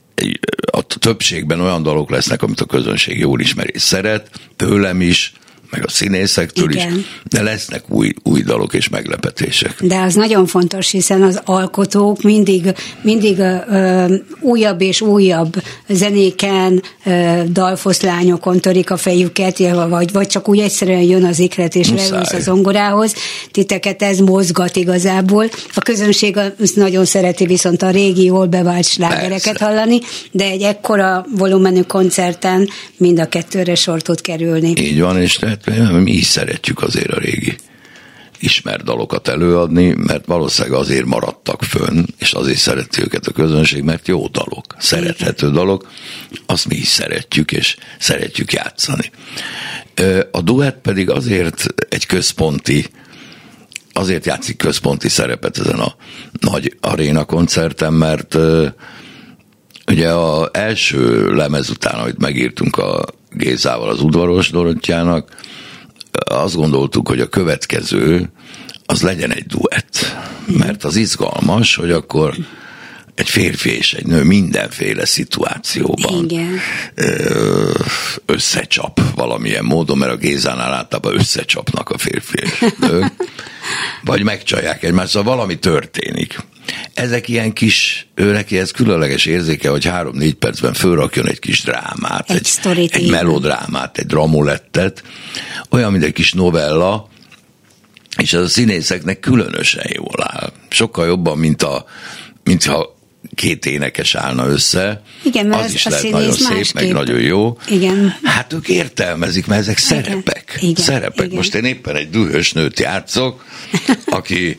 a 0.73 0.83
többségben 0.83 1.61
olyan 1.61 1.83
dalok 1.83 2.11
lesznek, 2.11 2.43
amit 2.43 2.61
a 2.61 2.65
közönség 2.65 3.19
jól 3.19 3.41
ismer 3.41 3.67
és 3.73 3.83
szeret, 3.83 4.41
tőlem 4.57 5.01
is, 5.01 5.33
meg 5.73 5.85
a 5.87 5.91
színészektől 5.91 6.71
Igen. 6.71 6.99
is, 6.99 7.05
de 7.25 7.43
lesznek 7.43 7.83
új, 7.89 8.13
új 8.23 8.43
dalok 8.43 8.75
és 8.75 8.89
meglepetések. 8.89 9.83
De 9.83 10.01
az 10.01 10.15
nagyon 10.15 10.47
fontos, 10.47 10.91
hiszen 10.91 11.23
az 11.23 11.41
alkotók 11.45 12.23
mindig, 12.23 12.75
mindig 13.03 13.39
ö, 13.39 14.15
újabb 14.41 14.81
és 14.81 15.01
újabb 15.01 15.63
zenéken, 15.89 16.83
ö, 17.05 17.43
dalfoszlányokon 17.49 18.61
törik 18.61 18.91
a 18.91 18.97
fejüket, 18.97 19.59
vagy, 19.89 20.13
vagy 20.13 20.27
csak 20.27 20.49
úgy 20.49 20.59
egyszerűen 20.59 21.03
jön 21.03 21.25
az 21.25 21.39
iklet 21.39 21.75
és 21.75 21.89
leülsz 21.89 22.33
a 22.33 22.41
zongorához. 22.41 23.15
Titeket 23.51 24.03
ez 24.03 24.19
mozgat 24.19 24.77
igazából. 24.77 25.51
A 25.75 25.81
közönség 25.81 26.37
az 26.37 26.73
nagyon 26.75 27.05
szereti 27.05 27.47
viszont 27.47 27.83
a 27.83 27.91
régi, 27.91 28.25
jól 28.25 28.47
bevált 28.47 28.85
slágereket 28.85 29.59
Persze. 29.59 29.65
hallani, 29.65 29.99
de 30.31 30.45
egy 30.45 30.63
ekkora 30.63 31.27
volumenű 31.37 31.83
koncerten 31.83 32.69
mind 32.97 33.19
a 33.19 33.29
kettőre 33.29 33.75
sor 33.75 34.03
tud 34.03 34.21
kerülni. 34.21 34.73
Így 34.77 35.01
van, 35.01 35.21
és 35.21 35.35
tehát 35.35 35.62
mi 35.91 36.13
is 36.13 36.27
szeretjük 36.27 36.83
azért 36.83 37.11
a 37.11 37.19
régi 37.19 37.57
ismert 38.43 38.85
dalokat 38.85 39.29
előadni, 39.29 39.95
mert 39.97 40.27
valószínűleg 40.27 40.79
azért 40.79 41.05
maradtak 41.05 41.63
fönn, 41.63 42.05
és 42.19 42.33
azért 42.33 42.59
szereti 42.59 43.03
őket 43.03 43.27
a 43.27 43.33
közönség, 43.33 43.83
mert 43.83 44.09
jó 44.09 44.27
dalok, 44.27 44.75
szerethető 44.79 45.51
dalok, 45.51 45.91
azt 46.47 46.69
mi 46.69 46.75
is 46.75 46.89
szeretjük, 46.89 47.53
és 47.53 47.77
szeretjük 47.99 48.53
játszani. 48.53 49.11
A 50.31 50.41
duett 50.41 50.81
pedig 50.81 51.11
azért 51.11 51.67
egy 51.89 52.07
központi 52.07 52.87
azért 53.93 54.27
játszik 54.27 54.57
központi 54.57 55.09
szerepet 55.09 55.59
ezen 55.59 55.79
a 55.79 55.95
nagy 56.41 56.77
aréna 56.81 57.25
koncerten, 57.25 57.93
mert 57.93 58.37
ugye 59.93 60.09
az 60.09 60.49
első 60.53 61.33
lemez 61.35 61.71
után, 61.71 62.01
amit 62.01 62.19
megírtunk 62.19 62.77
a 62.77 63.05
Gézával, 63.31 63.89
az 63.89 64.01
udvaros 64.01 64.51
Dorottyának, 64.51 65.37
azt 66.25 66.55
gondoltuk, 66.55 67.09
hogy 67.09 67.21
a 67.21 67.29
következő 67.29 68.31
az 68.87 69.03
legyen 69.03 69.33
egy 69.33 69.47
duett. 69.47 70.17
Mert 70.47 70.85
az 70.85 70.97
izgalmas, 70.97 71.75
hogy 71.75 71.91
akkor 71.91 72.35
egy 73.15 73.29
férfi 73.29 73.77
és 73.77 73.95
egy 73.95 74.07
nő 74.07 74.23
mindenféle 74.23 75.05
szituációban 75.05 76.25
Igen. 76.25 76.59
összecsap 78.27 79.01
valamilyen 79.15 79.65
módon, 79.65 79.99
mert 79.99 80.13
a 80.13 80.17
Gézánál 80.17 80.73
általában 80.73 81.19
összecsapnak 81.19 81.91
a 81.91 81.99
férfi 81.99 82.39
és 82.43 82.65
nők, 82.79 83.13
vagy 84.05 84.23
megcsalják 84.23 84.83
egymást, 84.83 85.11
szóval 85.11 85.35
valami 85.35 85.59
történik. 85.59 86.39
Ezek 86.95 87.29
ilyen 87.29 87.53
kis, 87.53 88.07
ő 88.15 88.33
neki 88.33 88.59
ez 88.59 88.71
különleges 88.71 89.25
érzéke, 89.27 89.69
hogy 89.69 89.85
három-négy 89.85 90.35
percben 90.35 90.73
fölrakjon 90.73 91.29
egy 91.29 91.39
kis 91.39 91.63
drámát, 91.63 92.31
Egy 92.31 92.49
egy, 92.65 92.91
egy 92.93 93.11
melodrámát, 93.11 93.99
egy 93.99 94.07
dramulettet, 94.07 95.03
olyan, 95.71 95.93
mint 95.93 96.05
egy 96.05 96.13
kis 96.13 96.33
novella, 96.33 97.09
és 98.19 98.33
ez 98.33 98.41
a 98.41 98.49
színészeknek 98.49 99.21
különösen 99.21 99.87
jól 99.95 100.15
áll. 100.23 100.53
Sokkal 100.69 101.07
jobban, 101.07 101.39
mint 101.39 101.63
a, 101.63 101.85
mint 102.45 102.65
ha 102.65 102.97
két 103.35 103.67
énekes 103.67 104.15
állna 104.15 104.47
össze. 104.47 105.03
Igen, 105.23 105.47
mert 105.47 105.61
az 105.61 105.67
az- 105.67 105.75
is 105.75 105.85
lehet 105.85 106.11
nagyon 106.11 106.33
szép, 106.33 106.49
másképp. 106.49 106.75
meg 106.75 106.93
nagyon 106.93 107.21
jó. 107.21 107.57
Igen. 107.69 108.17
Hát 108.23 108.53
ők 108.53 108.69
értelmezik, 108.69 109.47
mert 109.47 109.61
ezek 109.61 109.81
Igen. 109.81 110.03
szerepek. 110.03 110.59
Igen. 110.61 110.85
Szerepek. 110.85 111.25
Igen. 111.27 111.37
Most 111.37 111.55
én 111.55 111.65
éppen 111.65 111.97
egy 111.97 112.11
dühös 112.11 112.53
nőt 112.53 112.81
játszok, 112.81 113.45
aki 114.07 114.57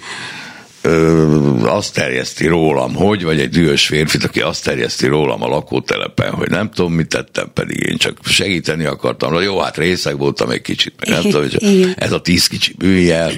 ö, 0.84 1.68
azt 1.68 1.94
terjeszti 1.94 2.48
rólam, 2.48 2.96
hogy, 2.96 3.24
vagy 3.24 3.40
egy 3.40 3.50
dühös 3.50 3.86
férfit, 3.86 4.24
aki 4.24 4.42
azt 4.42 4.64
terjeszti 4.64 5.08
rólam 5.08 5.44
a 5.44 5.48
lakótelepen, 5.48 6.32
hogy 6.32 6.50
nem 6.50 6.72
tudom, 6.72 6.94
mit 6.94 7.08
tettem, 7.08 7.52
pedig 7.54 7.80
én 7.90 7.98
csak 7.98 8.18
segíteni 8.24 8.86
akartam. 8.86 9.42
Jó, 9.42 9.60
hát 9.60 9.78
részeg 9.78 10.18
voltam 10.18 10.50
egy 10.50 10.62
kicsit, 10.62 10.94
meg 11.00 11.10
nem 11.10 11.22
tudom, 11.32 11.42
hogy 11.42 11.94
ez 11.98 12.12
a 12.12 12.22
tíz 12.22 12.48
kicsi 12.48 12.74
bűjjel, 12.78 13.32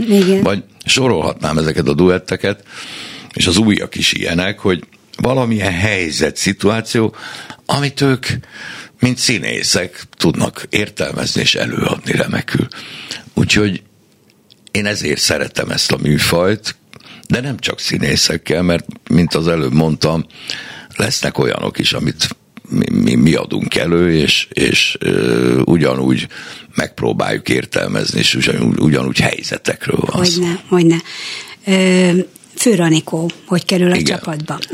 vagy 0.43 0.63
sorolhatnám 0.85 1.57
ezeket 1.57 1.87
a 1.87 1.93
duetteket, 1.93 2.63
és 3.33 3.47
az 3.47 3.57
újak 3.57 3.95
is 3.95 4.13
ilyenek, 4.13 4.59
hogy 4.59 4.83
valamilyen 5.17 5.73
helyzet, 5.73 6.37
szituáció, 6.37 7.15
amit 7.65 8.01
ők, 8.01 8.25
mint 8.99 9.17
színészek 9.17 10.03
tudnak 10.17 10.65
értelmezni 10.69 11.41
és 11.41 11.55
előadni 11.55 12.11
remekül. 12.11 12.67
Úgyhogy 13.33 13.81
én 14.71 14.85
ezért 14.85 15.19
szeretem 15.19 15.69
ezt 15.69 15.91
a 15.91 15.97
műfajt, 16.01 16.75
de 17.27 17.41
nem 17.41 17.57
csak 17.57 17.79
színészekkel, 17.79 18.61
mert 18.61 18.85
mint 19.09 19.33
az 19.33 19.47
előbb 19.47 19.73
mondtam, 19.73 20.25
lesznek 20.95 21.37
olyanok 21.37 21.79
is, 21.79 21.93
amit 21.93 22.35
mi, 22.69 22.85
mi, 22.89 23.15
mi 23.15 23.33
adunk 23.33 23.75
elő, 23.75 24.13
és, 24.13 24.47
és 24.51 24.97
ö, 24.99 25.61
ugyanúgy 25.65 26.27
megpróbáljuk 26.75 27.49
értelmezni, 27.49 28.19
és 28.19 28.35
ugyanúgy, 28.35 28.79
ugyanúgy 28.79 29.19
helyzetekről 29.19 29.99
van 29.99 30.25
Hogyne, 30.25 30.63
hogyne. 30.67 31.01
Ö, 31.65 32.11
Főranikó, 32.55 33.29
hogy 33.45 33.65
kerül 33.65 33.91
a 33.91 33.95
igen. 33.95 34.17
csapatba. 34.17 34.59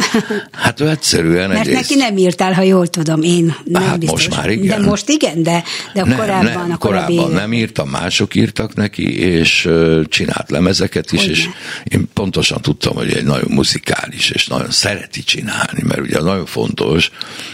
Hát 0.52 0.80
ő 0.80 0.90
egyszerűen 0.90 1.50
Mert 1.50 1.60
egyrészt... 1.60 1.82
neki 1.82 1.96
nem 1.96 2.18
írtál, 2.18 2.54
ha 2.54 2.62
jól 2.62 2.88
tudom, 2.88 3.22
én 3.22 3.56
nem 3.64 3.82
hát 3.82 4.00
biztos. 4.00 4.28
most 4.28 4.38
már 4.38 4.50
igen. 4.50 4.82
De 4.82 4.88
most 4.88 5.10
igen, 5.10 5.44
de, 5.44 5.64
de 5.94 6.06
nem, 6.06 6.18
korábban 6.18 6.54
nem, 6.54 6.72
a 6.72 6.78
korábban 6.78 7.32
nem 7.32 7.54
írtam, 7.54 7.90
mások 7.90 8.36
írtak 8.36 8.76
neki, 8.76 9.20
és 9.20 9.70
csinált 10.06 10.50
lemezeket 10.50 11.12
is, 11.12 11.20
Hogyne. 11.20 11.34
és 11.34 11.48
én 11.84 12.10
pontosan 12.14 12.62
tudtam, 12.62 12.96
hogy 12.96 13.14
egy 13.14 13.24
nagyon 13.24 13.52
muzikális, 13.52 14.30
és 14.30 14.48
nagyon 14.48 14.72
szereti 14.72 15.24
csinálni, 15.24 15.82
mert 15.84 16.00
ugye 16.00 16.22
nagyon 16.22 16.46
fontos, 16.46 17.12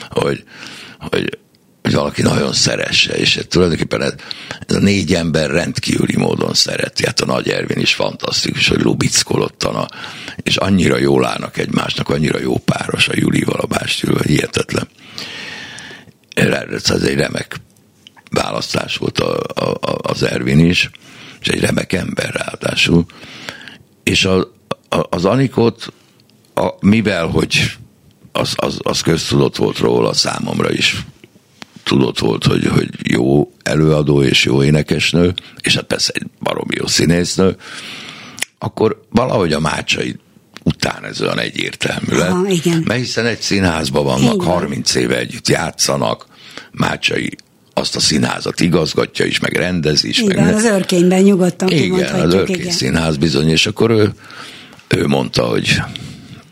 hogy, 0.09 0.43
hogy 0.99 1.37
hogy 1.87 1.95
valaki 1.95 2.21
nagyon 2.21 2.53
szeresse, 2.53 3.13
és 3.13 3.39
tulajdonképpen 3.49 4.01
ez, 4.01 4.13
ez 4.67 4.75
a 4.75 4.79
négy 4.79 5.13
ember 5.13 5.49
rendkívüli 5.49 6.17
módon 6.17 6.53
szereti. 6.53 7.05
Hát 7.05 7.19
a 7.19 7.25
Nagy 7.25 7.49
Ervin 7.49 7.79
is 7.79 7.93
fantasztikus, 7.93 8.67
hogy 8.67 8.81
lubickolottan, 8.81 9.87
és 10.43 10.55
annyira 10.55 10.97
jól 10.97 11.25
állnak 11.25 11.57
egymásnak, 11.57 12.09
annyira 12.09 12.39
jó 12.39 12.57
páros 12.57 13.07
a 13.07 13.13
Julival, 13.15 13.59
a 13.59 13.65
Bástyülvel, 13.65 14.23
hihetetlen. 14.23 14.87
Ez 16.33 17.01
egy 17.01 17.17
remek 17.17 17.55
választás 18.31 18.97
volt 18.97 19.19
a, 19.19 19.39
a, 19.55 19.69
a, 19.69 19.97
az 20.01 20.23
Ervin 20.23 20.59
is, 20.59 20.89
és 21.39 21.47
egy 21.47 21.59
remek 21.59 21.93
ember 21.93 22.33
ráadásul. 22.33 23.05
És 24.03 24.25
a, 24.25 24.37
a, 24.89 25.05
az 25.09 25.25
Anikot, 25.25 25.93
a, 26.53 26.69
mivel 26.79 27.27
hogy 27.27 27.77
az, 28.31 28.53
az, 28.55 28.79
az 28.83 29.01
köztudott 29.01 29.55
volt 29.55 29.77
róla 29.77 30.13
számomra 30.13 30.71
is 30.71 30.95
tudott 31.87 32.19
volt, 32.19 32.45
hogy, 32.45 32.65
hogy 32.67 32.89
jó 33.03 33.51
előadó 33.63 34.23
és 34.23 34.45
jó 34.45 34.63
énekesnő, 34.63 35.33
és 35.61 35.75
hát 35.75 35.83
persze 35.83 36.11
egy 36.15 36.25
baromi 36.39 36.75
jó 36.75 36.87
színésznő, 36.87 37.55
akkor 38.59 39.01
valahogy 39.09 39.53
a 39.53 39.59
mácsai 39.59 40.15
után 40.63 41.05
ez 41.05 41.21
olyan 41.21 41.39
egyértelmű 41.39 42.17
lett. 42.17 42.51
Igen. 42.51 42.83
Mert 42.85 42.99
hiszen 42.99 43.25
egy 43.25 43.41
színházban 43.41 44.03
vannak, 44.03 44.33
igen. 44.33 44.45
30 44.45 44.95
éve 44.95 45.17
együtt 45.17 45.47
játszanak, 45.47 46.25
Mácsai 46.71 47.35
azt 47.73 47.95
a 47.95 47.99
színházat 47.99 48.59
igazgatja 48.59 49.25
is, 49.25 49.39
meg 49.39 49.55
rendez 49.55 50.03
is. 50.03 50.19
Igen, 50.19 50.43
meg 50.43 50.55
az 50.55 50.63
örkényben 50.63 51.21
nyugodtan 51.21 51.69
Igen, 51.69 52.19
az 52.19 52.33
örkény 52.33 52.55
igen. 52.55 52.71
színház 52.71 53.17
bizony, 53.17 53.49
és 53.49 53.65
akkor 53.65 53.89
ő, 53.89 54.13
ő 54.87 55.07
mondta, 55.07 55.43
hogy 55.43 55.81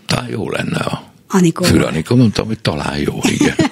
talán 0.05 0.29
jó 0.29 0.49
lenne 0.49 0.77
a 0.77 1.13
Anikó. 1.27 1.63
Füranikó, 1.63 2.15
mondtam, 2.15 2.45
hogy 2.47 2.59
talán 2.59 2.97
jó, 2.97 3.19
igen. 3.23 3.55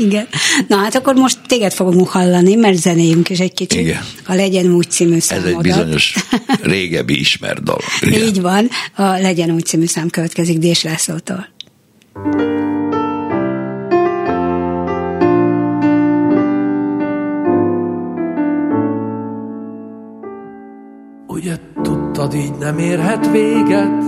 Igen. 0.00 0.28
Na 0.68 0.76
hát 0.76 0.94
akkor 0.94 1.14
most 1.14 1.38
téged 1.46 1.72
fogunk 1.72 2.08
hallani, 2.08 2.54
mert 2.54 2.76
zenéjünk 2.76 3.30
is 3.30 3.38
egy 3.38 3.52
kicsit. 3.52 3.80
Igen. 3.80 4.04
A 4.26 4.34
Legyen 4.34 4.74
úgy 4.74 4.90
című 4.90 5.18
számodat. 5.18 5.50
Ez 5.50 5.56
egy 5.56 5.62
bizonyos 5.62 6.14
régebbi 6.62 7.18
ismert 7.18 7.62
dal. 7.62 7.80
Igen. 8.00 8.22
Így 8.26 8.40
van. 8.40 8.68
A 8.94 9.02
Legyen 9.02 9.50
úgy 9.50 9.64
című 9.64 9.86
szám 9.86 10.08
következik 10.08 10.58
Dés 10.58 10.82
Lászlótól. 10.82 11.48
Ugye 21.26 21.56
tudtad, 21.82 22.34
így 22.34 22.54
nem 22.58 22.78
érhet 22.78 23.30
véget, 23.30 24.04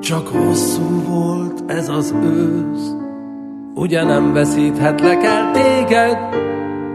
csak 0.00 0.28
hosszú 0.28 1.02
volt 1.02 1.70
ez 1.70 1.88
az 1.88 2.14
ősz. 2.22 3.03
Ugye 3.74 4.04
nem 4.04 4.32
veszíthetlek 4.32 5.22
el 5.22 5.50
téged, 5.52 6.18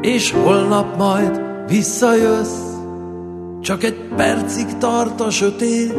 és 0.02 0.32
holnap 0.32 0.98
majd 0.98 1.42
visszajössz. 1.68 2.78
Csak 3.62 3.84
egy 3.84 3.98
percig 4.15 4.78
tart 4.78 5.22
a 5.22 5.30
sötét, 5.30 5.98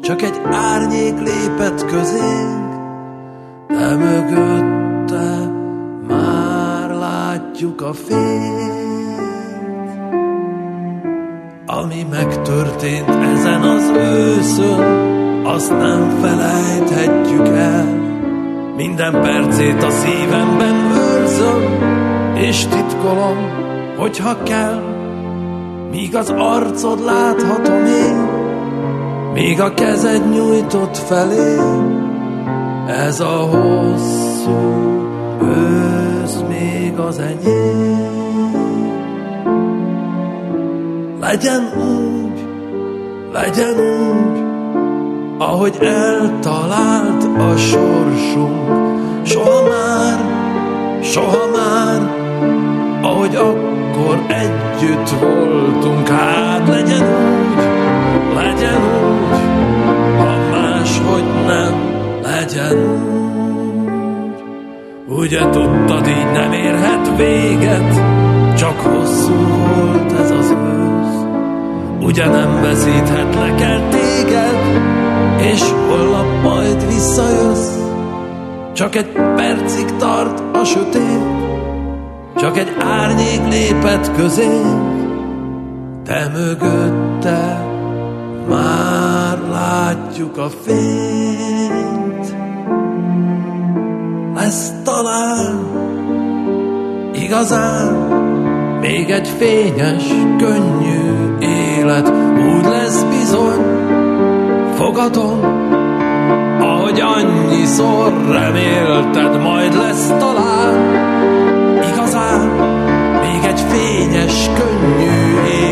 csak 0.00 0.22
egy 0.22 0.40
árnyék 0.44 1.18
lépett 1.18 1.84
közénk, 1.84 2.74
de 3.68 3.94
mögötte 3.96 5.50
már 6.08 6.90
látjuk 6.90 7.80
a 7.80 7.92
fényt. 7.92 8.80
Ami 11.66 12.06
megtörtént 12.10 13.08
ezen 13.08 13.62
az 13.62 13.92
őszön, 13.96 14.80
azt 15.44 15.70
nem 15.70 16.10
felejthetjük 16.20 17.46
el. 17.46 18.01
Minden 18.82 19.20
percét 19.20 19.82
a 19.82 19.90
szívemben 19.90 20.74
őrzöm, 20.96 21.62
és 22.34 22.66
titkolom, 22.66 23.36
hogyha 23.96 24.42
kell, 24.42 24.82
míg 25.90 26.16
az 26.16 26.30
arcod 26.36 27.04
láthatom 27.04 27.84
én, 27.84 28.28
míg 29.32 29.60
a 29.60 29.74
kezed 29.74 30.30
nyújtott 30.30 30.96
felé. 30.96 31.56
Ez 32.86 33.20
a 33.20 33.36
hosszú 33.36 34.60
ősz 35.42 36.42
még 36.48 36.98
az 36.98 37.18
enyém. 37.18 38.10
Legyen 41.20 41.72
úgy, 41.76 42.44
legyen 43.32 43.74
úgy, 43.78 44.42
ahogy 45.38 45.78
eltalált 45.80 47.21
a 47.38 47.56
sorsunk. 47.56 49.26
Soha 49.26 49.68
már, 49.68 50.18
soha 51.02 51.46
már, 51.52 52.00
ahogy 53.02 53.34
akkor 53.36 54.24
együtt 54.28 55.08
voltunk, 55.20 56.08
hát 56.08 56.68
legyen 56.68 57.02
úgy, 57.02 57.64
legyen 58.34 58.80
úgy, 58.82 59.40
ha 60.18 60.36
máshogy 60.50 61.24
nem, 61.46 61.74
legyen 62.22 62.72
úgy. 62.72 63.22
Ugye 65.18 65.40
tudtad, 65.40 66.06
így 66.06 66.30
nem 66.32 66.52
érhet 66.52 67.16
véget, 67.16 68.00
csak 68.56 68.80
hosszú 68.80 69.34
volt 69.34 70.12
ez 70.12 70.30
az 70.30 70.50
ősz. 70.50 71.24
Ugye 72.00 72.28
nem 72.28 72.62
veszíthetlek 72.62 73.60
el 73.60 73.88
téged, 73.88 75.01
és 75.42 75.62
holnap 75.88 76.42
majd 76.42 76.86
visszajössz. 76.86 77.76
Csak 78.72 78.94
egy 78.94 79.12
percig 79.12 79.96
tart 79.98 80.42
a 80.56 80.64
sötét, 80.64 81.22
csak 82.36 82.56
egy 82.58 82.76
árnyék 82.78 83.48
lépett 83.50 84.16
közé, 84.16 84.60
te 86.04 86.30
mögötte 86.34 87.66
már 88.48 89.38
látjuk 89.50 90.36
a 90.36 90.48
fényt. 90.64 92.34
Lesz 94.34 94.72
talán 94.84 95.70
igazán 97.12 97.92
még 98.80 99.10
egy 99.10 99.28
fényes, 99.28 100.04
könnyű 100.38 101.36
élet, 101.40 102.12
úgy 102.54 102.64
lesz 102.64 103.02
bizony, 103.02 103.81
fogadom, 104.82 105.40
ahogy 106.60 107.00
annyiszor 107.00 108.12
remélted, 108.30 109.42
majd 109.42 109.74
lesz 109.76 110.06
talán 110.18 110.74
igazán 111.92 112.40
még 113.20 113.44
egy 113.44 113.60
fényes, 113.60 114.50
könnyű 114.54 115.10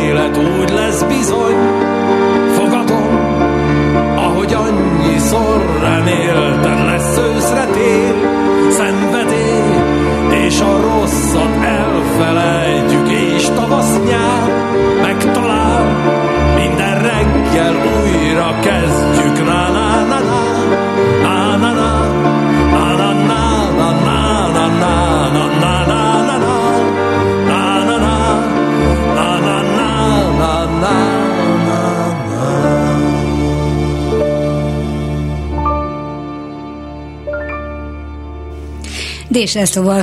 élet, 0.07 0.37
úgy 0.37 0.71
lesz 0.71 1.03
bizony, 1.03 1.57
fogadom, 2.57 3.19
ahogy 4.17 4.55
annyiszor 4.55 5.79
remélted, 5.81 6.85
lesz 6.85 7.19
őszre 7.19 7.65
tér, 7.65 8.15
szenvedély, 8.71 10.47
és 10.47 10.61
a 10.61 10.81
rosszat 10.81 11.65
elfelejtjük, 11.65 13.09
és 13.09 13.45
tavasz 13.45 13.99
nyár 14.09 14.51
megtalál, 15.03 16.30
újra 18.41 18.61
kezdjük. 18.61 19.45
Na, 19.45 19.71
na, 19.71 20.05
na, 20.05 20.19
na, 21.23 21.57
na, 21.57 21.57
na, 21.57 21.73
na. 21.73 21.91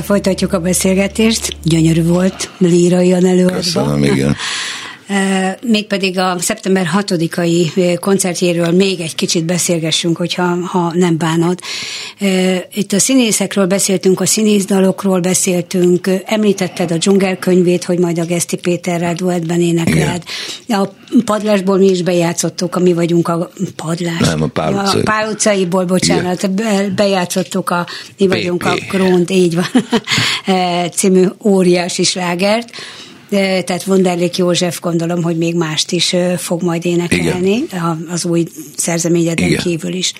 Folytatjuk 0.02 0.52
a 0.52 0.58
beszélgetést. 0.58 1.56
Gyönyörű 1.62 2.04
volt, 2.04 2.50
lírai 2.58 3.12
előadva. 3.12 3.56
Köszönöm, 3.56 4.04
igen 4.04 4.36
mégpedig 5.62 6.18
a 6.18 6.36
szeptember 6.38 6.88
6-ai 6.96 7.96
koncertjéről 8.00 8.70
még 8.70 9.00
egy 9.00 9.14
kicsit 9.14 9.44
beszélgessünk, 9.44 10.16
hogyha 10.16 10.56
ha 10.66 10.92
nem 10.94 11.18
bánod. 11.18 11.58
Itt 12.72 12.92
a 12.92 12.98
színészekről 12.98 13.66
beszéltünk, 13.66 14.20
a 14.20 14.26
színészdalokról 14.26 15.20
beszéltünk, 15.20 16.10
említetted 16.24 16.90
a 16.90 16.96
dzsungelkönyvét, 16.96 17.84
hogy 17.84 17.98
majd 17.98 18.18
a 18.18 18.24
Geszti 18.24 18.56
Péterrel 18.56 19.14
duettben 19.14 19.60
énekled. 19.60 20.22
A 20.68 20.88
padlásból 21.24 21.78
mi 21.78 21.90
is 21.90 22.02
bejátszottuk, 22.02 22.76
a 22.76 22.80
mi 22.80 22.92
vagyunk 22.92 23.28
a 23.28 23.50
padlás. 23.76 24.18
Nem, 24.20 24.42
a 24.42 24.46
Pál 24.46 24.72
utcai. 24.72 25.00
A 25.00 25.02
Pál 25.02 25.28
utcaiból, 25.28 25.84
bocsánat, 25.84 26.42
Igen. 26.42 26.92
bejátszottuk 26.96 27.70
a 27.70 27.86
mi 28.18 28.26
vagyunk 28.26 28.64
a 28.64 28.74
Krónt, 28.88 29.30
így 29.30 29.54
van, 29.54 29.66
című 30.96 31.26
óriási 31.44 32.02
slágert 32.02 32.70
tehát 33.30 33.84
Vonderlék 33.84 34.36
József 34.36 34.80
gondolom, 34.80 35.22
hogy 35.22 35.36
még 35.36 35.54
mást 35.54 35.92
is 35.92 36.14
fog 36.36 36.62
majd 36.62 36.86
énekelni, 36.86 37.50
Igen. 37.50 38.06
az 38.10 38.24
új 38.24 38.44
szerzeményeden 38.76 39.56
kívül 39.56 39.92
is. 39.92 40.12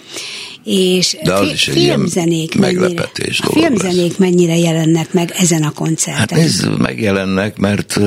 És 0.65 1.17
De 1.23 1.33
az 1.33 1.53
is 1.53 1.65
filmzenék 1.65 2.59
mennyire, 2.59 3.03
a 3.43 3.53
filmzenék 3.53 4.09
lesz. 4.09 4.19
mennyire 4.19 4.57
jelennek 4.57 5.13
meg 5.13 5.35
ezen 5.39 5.63
a 5.63 5.71
koncerten? 5.71 6.19
Hát 6.19 6.33
ez 6.33 6.69
megjelennek, 6.79 7.59
mert 7.59 7.99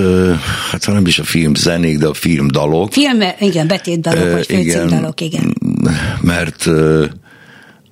hát 0.72 0.88
nem 0.88 1.06
is 1.06 1.20
a 1.20 1.24
filmzenék, 1.24 1.98
de 1.98 2.08
a 2.08 2.14
filmdalok. 2.14 2.92
Film, 2.92 3.22
igen, 3.40 3.68
betétdalok, 3.68 4.24
uh, 4.24 4.32
vagy 4.32 4.46
főcímdalok, 4.46 5.22
igen. 5.22 5.56
Mert, 6.22 6.66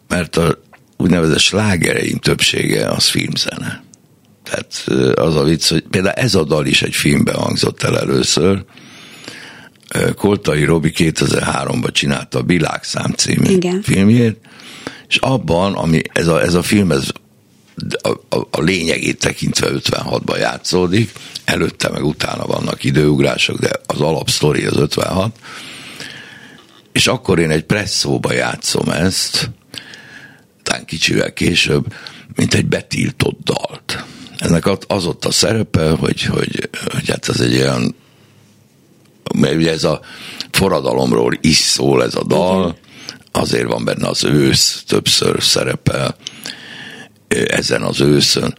mert 0.07 0.37
a 0.37 0.61
úgynevezett 0.97 1.39
slágereim 1.39 2.17
többsége 2.17 2.87
az 2.87 3.07
filmzene. 3.07 3.83
Tehát 4.49 4.83
az 5.19 5.35
a 5.35 5.43
vicc, 5.43 5.69
hogy 5.69 5.83
például 5.89 6.15
ez 6.15 6.35
a 6.35 6.43
dal 6.43 6.65
is 6.65 6.81
egy 6.81 6.95
filmben 6.95 7.35
hangzott 7.35 7.83
el 7.83 7.99
először. 7.99 8.63
Koltai 10.15 10.63
Robi 10.63 10.91
2003-ban 10.95 11.91
csinálta 11.91 12.39
a 12.39 12.43
Világszám 12.43 13.11
című 13.11 13.49
Igen. 13.49 13.81
filmjét, 13.81 14.37
és 15.07 15.17
abban, 15.17 15.73
ami 15.73 16.01
ez 16.13 16.27
a, 16.27 16.41
ez 16.41 16.53
a 16.53 16.61
film, 16.61 16.91
ez 16.91 17.07
a, 18.01 18.09
a, 18.09 18.47
a 18.51 18.61
lényegét 18.61 19.19
tekintve 19.19 19.67
56-ban 19.71 20.39
játszódik, 20.39 21.11
előtte 21.45 21.89
meg 21.89 22.05
utána 22.05 22.45
vannak 22.45 22.83
időugrások, 22.83 23.59
de 23.59 23.71
az 23.85 24.01
alapsztori 24.01 24.65
az 24.65 24.77
56, 24.77 25.35
és 26.91 27.07
akkor 27.07 27.39
én 27.39 27.49
egy 27.49 27.63
presszóba 27.63 28.33
játszom 28.33 28.89
ezt, 28.89 29.49
talán 30.63 30.85
kicsivel 30.85 31.33
később, 31.33 31.93
mint 32.35 32.53
egy 32.53 32.65
betiltott 32.65 33.39
dalt. 33.43 34.05
Ennek 34.39 34.65
az 34.87 35.05
ott 35.05 35.25
a 35.25 35.31
szerepe, 35.31 35.89
hogy, 35.89 36.23
hogy, 36.23 36.69
hogy 36.91 37.09
hát 37.09 37.29
ez 37.29 37.39
egy 37.39 37.55
olyan, 37.55 37.95
mert 39.35 39.55
ugye 39.55 39.71
ez 39.71 39.83
a 39.83 40.01
forradalomról 40.51 41.37
is 41.41 41.57
szól 41.57 42.03
ez 42.03 42.15
a 42.15 42.23
dal, 42.23 42.77
azért 43.31 43.67
van 43.67 43.85
benne 43.85 44.07
az 44.07 44.23
ősz, 44.23 44.83
többször 44.87 45.43
szerepel 45.43 46.15
ezen 47.27 47.81
az 47.81 48.01
őszön. 48.01 48.55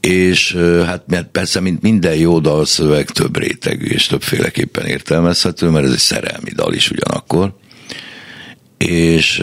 És 0.00 0.56
hát 0.86 1.02
mert 1.06 1.26
persze, 1.26 1.60
mint 1.60 1.82
minden 1.82 2.14
jó 2.14 2.38
dalszöveg, 2.38 3.10
több 3.10 3.38
rétegű 3.38 3.86
és 3.86 4.06
többféleképpen 4.06 4.86
értelmezhető, 4.86 5.68
mert 5.68 5.84
ez 5.84 5.92
egy 5.92 5.98
szerelmi 5.98 6.50
dal 6.54 6.72
is 6.74 6.90
ugyanakkor. 6.90 7.54
És 8.78 9.42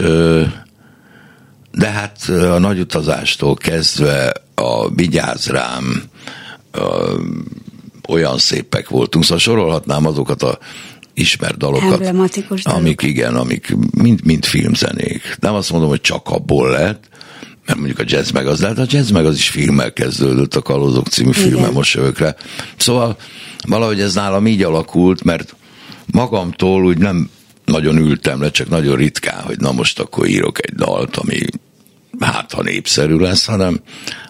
de 1.71 1.87
hát 1.87 2.29
a 2.29 2.59
nagy 2.59 2.79
utazástól 2.79 3.55
kezdve 3.55 4.33
a 4.61 4.89
Vigyáz 4.89 5.47
rám, 5.47 6.03
a, 6.71 6.79
olyan 8.07 8.37
szépek 8.37 8.89
voltunk, 8.89 9.23
szóval 9.23 9.39
sorolhatnám 9.39 10.05
azokat 10.05 10.43
a 10.43 10.57
ismert 11.13 11.57
dalokat, 11.57 11.91
Emblematikus 11.91 12.63
amik 12.63 13.01
igen, 13.01 13.35
amik 13.35 13.75
mind, 13.91 14.25
mind 14.25 14.45
filmzenék. 14.45 15.37
Nem 15.39 15.53
azt 15.53 15.71
mondom, 15.71 15.89
hogy 15.89 16.01
csak 16.01 16.29
abból 16.29 16.69
lett, 16.69 17.09
mert 17.65 17.79
mondjuk 17.79 17.99
a 17.99 18.03
jazz 18.05 18.31
meg 18.31 18.47
az, 18.47 18.59
de 18.59 18.67
hát 18.67 18.77
a 18.77 18.85
jazz 18.87 19.09
meg 19.11 19.25
az 19.25 19.35
is 19.35 19.49
filmmel 19.49 19.93
kezdődött, 19.93 20.55
a 20.55 20.61
Kalózok 20.61 21.07
című 21.07 21.31
filmmel 21.31 21.71
most 21.71 21.93
jövök 21.93 22.17
rá. 22.17 22.35
Szóval 22.77 23.17
valahogy 23.67 23.99
ez 23.99 24.13
nálam 24.13 24.47
így 24.47 24.63
alakult, 24.63 25.23
mert 25.23 25.55
magamtól 26.05 26.85
úgy 26.85 26.97
nem 26.97 27.29
nagyon 27.65 27.97
ültem 27.97 28.41
le, 28.41 28.51
csak 28.51 28.69
nagyon 28.69 28.95
ritkán, 28.95 29.41
hogy 29.41 29.59
na 29.59 29.71
most 29.71 29.99
akkor 29.99 30.27
írok 30.27 30.67
egy 30.67 30.73
dalt, 30.73 31.15
ami 31.15 31.39
hát 32.25 32.51
ha 32.53 32.61
népszerű 32.61 33.15
lesz, 33.15 33.45
hanem, 33.45 33.79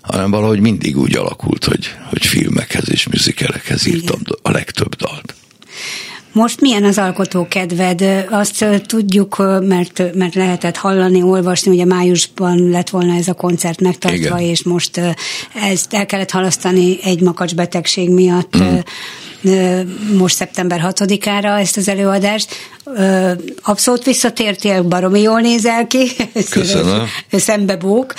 hanem 0.01 0.31
valahogy 0.31 0.59
mindig 0.59 0.97
úgy 0.97 1.15
alakult, 1.15 1.65
hogy, 1.65 1.95
hogy 2.09 2.25
filmekhez 2.25 2.91
és 2.91 3.07
műzikelekhez 3.07 3.85
írtam 3.85 4.19
Igen. 4.21 4.39
a 4.41 4.51
legtöbb 4.51 4.95
dalt. 4.95 5.35
Most 6.31 6.61
milyen 6.61 6.83
az 6.83 6.97
alkotókedved? 6.97 8.25
Azt 8.29 8.65
tudjuk, 8.85 9.37
mert, 9.61 10.15
mert 10.15 10.35
lehetett 10.35 10.75
hallani, 10.75 11.21
olvasni, 11.21 11.71
ugye 11.71 11.85
májusban 11.85 12.69
lett 12.69 12.89
volna 12.89 13.15
ez 13.15 13.27
a 13.27 13.33
koncert 13.33 13.81
megtartva, 13.81 14.39
Igen. 14.39 14.49
és 14.49 14.63
most 14.63 15.01
ezt 15.53 15.93
el 15.93 16.05
kellett 16.05 16.31
halasztani 16.31 16.97
egy 17.03 17.21
makacs 17.21 17.55
betegség 17.55 18.09
miatt. 18.09 18.57
Mm 18.57 18.77
most 20.17 20.35
szeptember 20.35 20.81
6-ára 20.83 21.59
ezt 21.59 21.77
az 21.77 21.87
előadást. 21.87 22.55
Abszolút 23.61 24.03
visszatértél, 24.03 24.83
baromi 24.83 25.21
jól 25.21 25.39
nézel 25.39 25.87
ki. 25.87 26.07
Köszönöm. 26.49 27.05
Szembebúk. 27.31 28.13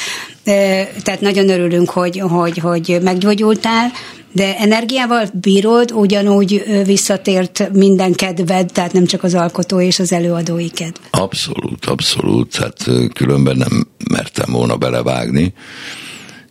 Tehát 1.02 1.20
nagyon 1.20 1.48
örülünk, 1.48 1.90
hogy, 1.90 2.18
hogy, 2.18 2.58
hogy 2.58 2.98
meggyógyultál, 3.02 3.90
de 4.32 4.56
energiával 4.58 5.28
bírod, 5.32 5.92
ugyanúgy 5.92 6.64
visszatért 6.84 7.68
minden 7.72 8.12
kedved, 8.12 8.72
tehát 8.72 8.92
nem 8.92 9.06
csak 9.06 9.22
az 9.22 9.34
alkotó 9.34 9.80
és 9.80 9.98
az 9.98 10.12
előadói 10.12 10.70
kedv. 10.70 10.96
Abszolút, 11.10 11.84
abszolút. 11.84 12.56
Hát 12.56 12.86
különben 13.14 13.56
nem 13.56 13.86
mertem 14.10 14.52
volna 14.52 14.76
belevágni 14.76 15.54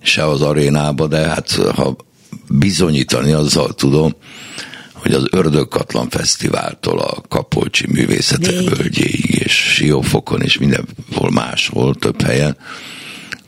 se 0.02 0.26
az 0.26 0.42
arénába, 0.42 1.08
de 1.08 1.18
hát 1.18 1.52
ha 1.76 1.96
bizonyítani 2.50 3.32
azzal 3.32 3.74
tudom, 3.74 4.16
hogy 4.94 5.14
az 5.14 5.28
Ördögkatlan 5.32 6.10
Fesztiváltól 6.10 7.00
a 7.00 7.22
Kapolcsi 7.28 7.88
Művészetek 7.88 8.76
Völgyéig 8.76 9.30
és 9.30 9.52
Siófokon 9.52 10.42
és 10.42 10.58
mindenhol 10.58 11.32
máshol, 11.32 11.96
több 11.96 12.22
helyen 12.22 12.58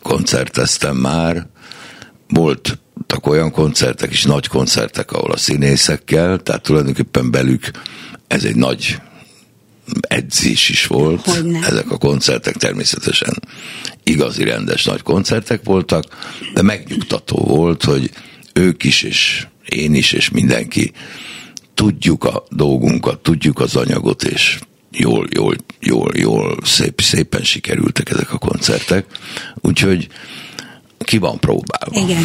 koncerteztem 0.01 0.95
már. 0.95 1.47
Voltak 2.27 3.27
olyan 3.27 3.51
koncertek 3.51 4.11
is, 4.11 4.23
nagy 4.23 4.47
koncertek, 4.47 5.11
ahol 5.11 5.31
a 5.31 5.37
színészekkel, 5.37 6.39
tehát 6.39 6.63
tulajdonképpen 6.63 7.31
belük 7.31 7.71
ez 8.27 8.43
egy 8.43 8.55
nagy 8.55 8.99
edzés 10.01 10.69
is 10.69 10.85
volt. 10.85 11.25
Hogyne. 11.25 11.67
Ezek 11.67 11.91
a 11.91 11.97
koncertek 11.97 12.55
természetesen 12.55 13.33
igazi 14.03 14.43
rendes 14.43 14.83
nagy 14.83 15.01
koncertek 15.01 15.63
voltak, 15.63 16.03
de 16.53 16.61
megnyugtató 16.61 17.35
volt, 17.35 17.83
hogy 17.83 18.11
ők 18.53 18.83
is, 18.83 19.03
és 19.03 19.47
én 19.65 19.93
is, 19.93 20.11
és 20.11 20.29
mindenki 20.29 20.91
tudjuk 21.73 22.23
a 22.23 22.43
dolgunkat, 22.49 23.19
tudjuk 23.19 23.59
az 23.59 23.75
anyagot, 23.75 24.23
és 24.23 24.59
jól, 24.91 25.27
jól, 25.29 25.55
jól, 25.79 26.11
jól, 26.15 26.57
szép, 26.63 27.01
szépen 27.01 27.43
sikerültek 27.43 28.09
ezek 28.09 28.33
a 28.33 28.37
koncertek. 28.37 29.05
Úgyhogy 29.61 30.07
ki 30.97 31.17
van 31.17 31.39
próbálva. 31.39 32.09
Igen. 32.09 32.23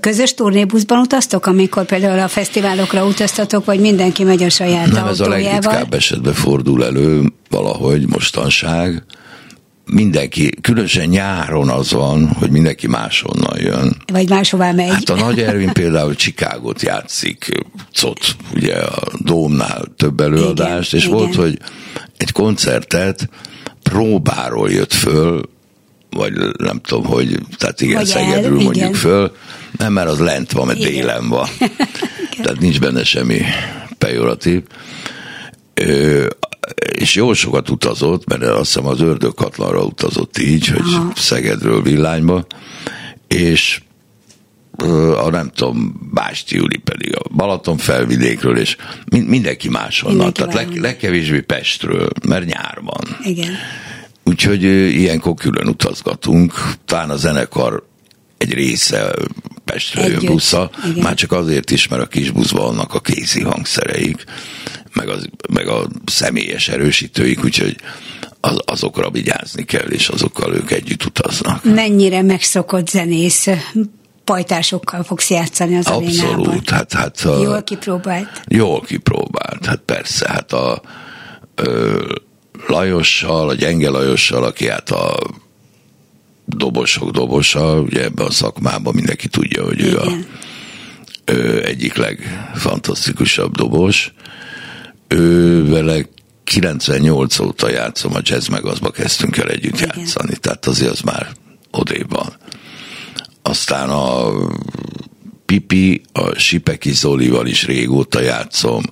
Közös 0.00 0.34
turnébuszban 0.34 0.98
utaztok, 0.98 1.46
amikor 1.46 1.84
például 1.84 2.18
a 2.18 2.28
fesztiválokra 2.28 3.06
utaztatok, 3.06 3.64
vagy 3.64 3.80
mindenki 3.80 4.24
megy 4.24 4.42
a 4.42 4.50
saját 4.50 4.92
Nem, 4.92 5.04
autójával? 5.06 5.10
ez 5.10 5.20
a 5.20 5.28
legritkább 5.28 5.94
esetben 5.94 6.34
fordul 6.34 6.84
elő 6.84 7.32
valahogy 7.50 8.08
mostanság 8.08 9.04
mindenki, 9.86 10.50
különösen 10.60 11.08
nyáron 11.08 11.68
az 11.68 11.92
van, 11.92 12.28
hogy 12.28 12.50
mindenki 12.50 12.86
máshonnan 12.86 13.60
jön. 13.60 13.96
Vagy 14.12 14.28
máshová 14.28 14.72
megy. 14.72 14.88
Hát 14.88 15.08
a 15.08 15.14
Nagy 15.14 15.40
Ervin 15.40 15.72
például 15.82 16.14
Csikágot 16.14 16.82
játszik, 16.82 17.48
COT, 18.00 18.36
ugye 18.54 18.74
a 18.74 19.02
Dómnál 19.18 19.84
több 19.96 20.20
előadást, 20.20 20.92
igen, 20.92 21.00
és 21.00 21.06
igen. 21.06 21.18
volt, 21.18 21.34
hogy 21.34 21.58
egy 22.16 22.32
koncertet 22.32 23.28
próbáról 23.82 24.70
jött 24.70 24.92
föl, 24.92 25.42
vagy 26.10 26.32
nem 26.58 26.80
tudom, 26.80 27.04
hogy, 27.04 27.38
tehát 27.56 27.80
igen, 27.80 27.96
vagy 27.96 28.06
Szegedről 28.06 28.58
el, 28.58 28.64
mondjuk 28.64 28.76
igen. 28.76 28.92
föl, 28.92 29.36
nem, 29.78 29.92
mert 29.92 30.08
az 30.08 30.18
lent 30.18 30.52
van, 30.52 30.66
mert 30.66 30.78
igen. 30.78 30.92
délen 30.92 31.28
van. 31.28 31.48
tehát 32.42 32.60
nincs 32.60 32.80
benne 32.80 33.04
semmi 33.04 33.42
pejoratív. 33.98 34.62
Ö, 35.74 36.26
és 36.98 37.14
jó 37.14 37.32
sokat 37.32 37.70
utazott, 37.70 38.26
mert 38.26 38.42
azt 38.42 38.74
hiszem 38.74 38.86
az 38.86 39.00
ördögkatlanra 39.00 39.84
utazott 39.84 40.38
így, 40.38 40.66
hogy 40.66 40.94
Aha. 40.94 41.12
Szegedről 41.16 41.82
villányba, 41.82 42.46
és 43.28 43.82
a 45.16 45.30
nem 45.30 45.50
tudom, 45.54 46.08
Básti 46.12 46.56
Júli 46.56 46.76
pedig 46.76 47.16
a 47.16 47.22
Balaton 47.34 47.76
felvidékről, 47.76 48.58
és 48.58 48.76
mindenki 49.26 49.68
máshonnan, 49.68 50.16
mindenki 50.16 50.40
tehát 50.40 50.54
leg, 50.54 50.80
legkevésbé 50.80 51.40
Pestről, 51.40 52.08
mert 52.26 52.46
nyár 52.46 52.78
van. 52.82 53.16
Igen. 53.22 53.52
Úgyhogy 54.24 54.62
ilyenkor 54.96 55.34
külön 55.34 55.68
utazgatunk, 55.68 56.52
talán 56.84 57.10
a 57.10 57.16
zenekar 57.16 57.86
egy 58.38 58.52
része 58.52 59.12
Budapestről 59.64 60.22
jön 60.22 60.32
busza, 60.32 60.70
igen. 60.90 61.02
már 61.02 61.14
csak 61.14 61.32
azért 61.32 61.70
is, 61.70 61.88
mert 61.88 62.02
a 62.02 62.06
kis 62.06 62.30
buszban 62.30 62.64
vannak 62.64 62.94
a 62.94 63.00
kézi 63.00 63.42
hangszereik, 63.42 64.24
meg, 64.94 65.08
az, 65.08 65.28
meg 65.52 65.68
a 65.68 65.86
személyes 66.06 66.68
erősítőik, 66.68 67.44
úgyhogy 67.44 67.76
az, 68.40 68.58
azokra 68.64 69.10
vigyázni 69.10 69.64
kell, 69.64 69.88
és 69.88 70.08
azokkal 70.08 70.54
ők 70.54 70.70
együtt 70.70 71.04
utaznak. 71.04 71.64
Mennyire 71.64 72.22
megszokott 72.22 72.88
zenész 72.88 73.48
pajtásokkal 74.24 75.02
fogsz 75.02 75.30
játszani 75.30 75.76
az 75.76 75.86
arénában? 75.86 76.34
Abszolút, 76.34 76.70
hát, 76.70 76.92
hát 76.92 77.20
a, 77.20 77.42
Jól 77.42 77.62
kipróbált? 77.62 78.42
Jól 78.48 78.80
kipróbált, 78.80 79.66
hát 79.66 79.80
persze, 79.84 80.28
hát 80.28 80.52
a 80.52 80.82
ö, 81.54 82.02
Lajossal, 82.66 83.48
a 83.48 83.54
gyenge 83.54 83.90
Lajossal, 83.90 84.44
aki 84.44 84.68
hát 84.68 84.90
a 84.90 85.16
dobosok 86.46 87.10
dobosa, 87.10 87.80
ugye 87.80 88.02
ebben 88.02 88.26
a 88.26 88.30
szakmában 88.30 88.94
mindenki 88.94 89.28
tudja, 89.28 89.64
hogy 89.64 89.80
ő 89.80 89.98
a 89.98 90.04
Igen. 90.04 90.26
ő 91.24 91.64
egyik 91.64 91.94
legfantasztikusabb 91.94 93.56
dobos. 93.56 94.12
Ő 95.14 95.64
vele 95.68 96.08
98 96.44 97.38
óta 97.38 97.70
játszom, 97.70 98.14
a 98.14 98.20
jazz 98.22 98.48
meg 98.48 98.64
azba 98.64 98.90
kezdtünk 98.90 99.36
el 99.36 99.48
együtt 99.48 99.80
Igen. 99.80 99.94
játszani, 99.96 100.36
tehát 100.36 100.66
azért 100.66 100.90
az 100.90 101.00
már 101.00 101.28
odébb 101.70 102.10
van. 102.12 102.36
Aztán 103.42 103.90
a 103.90 104.32
Pipi, 105.46 106.02
a 106.12 106.34
Sipeki 106.38 106.92
Zolival 106.92 107.46
is 107.46 107.66
régóta 107.66 108.20
játszom. 108.20 108.82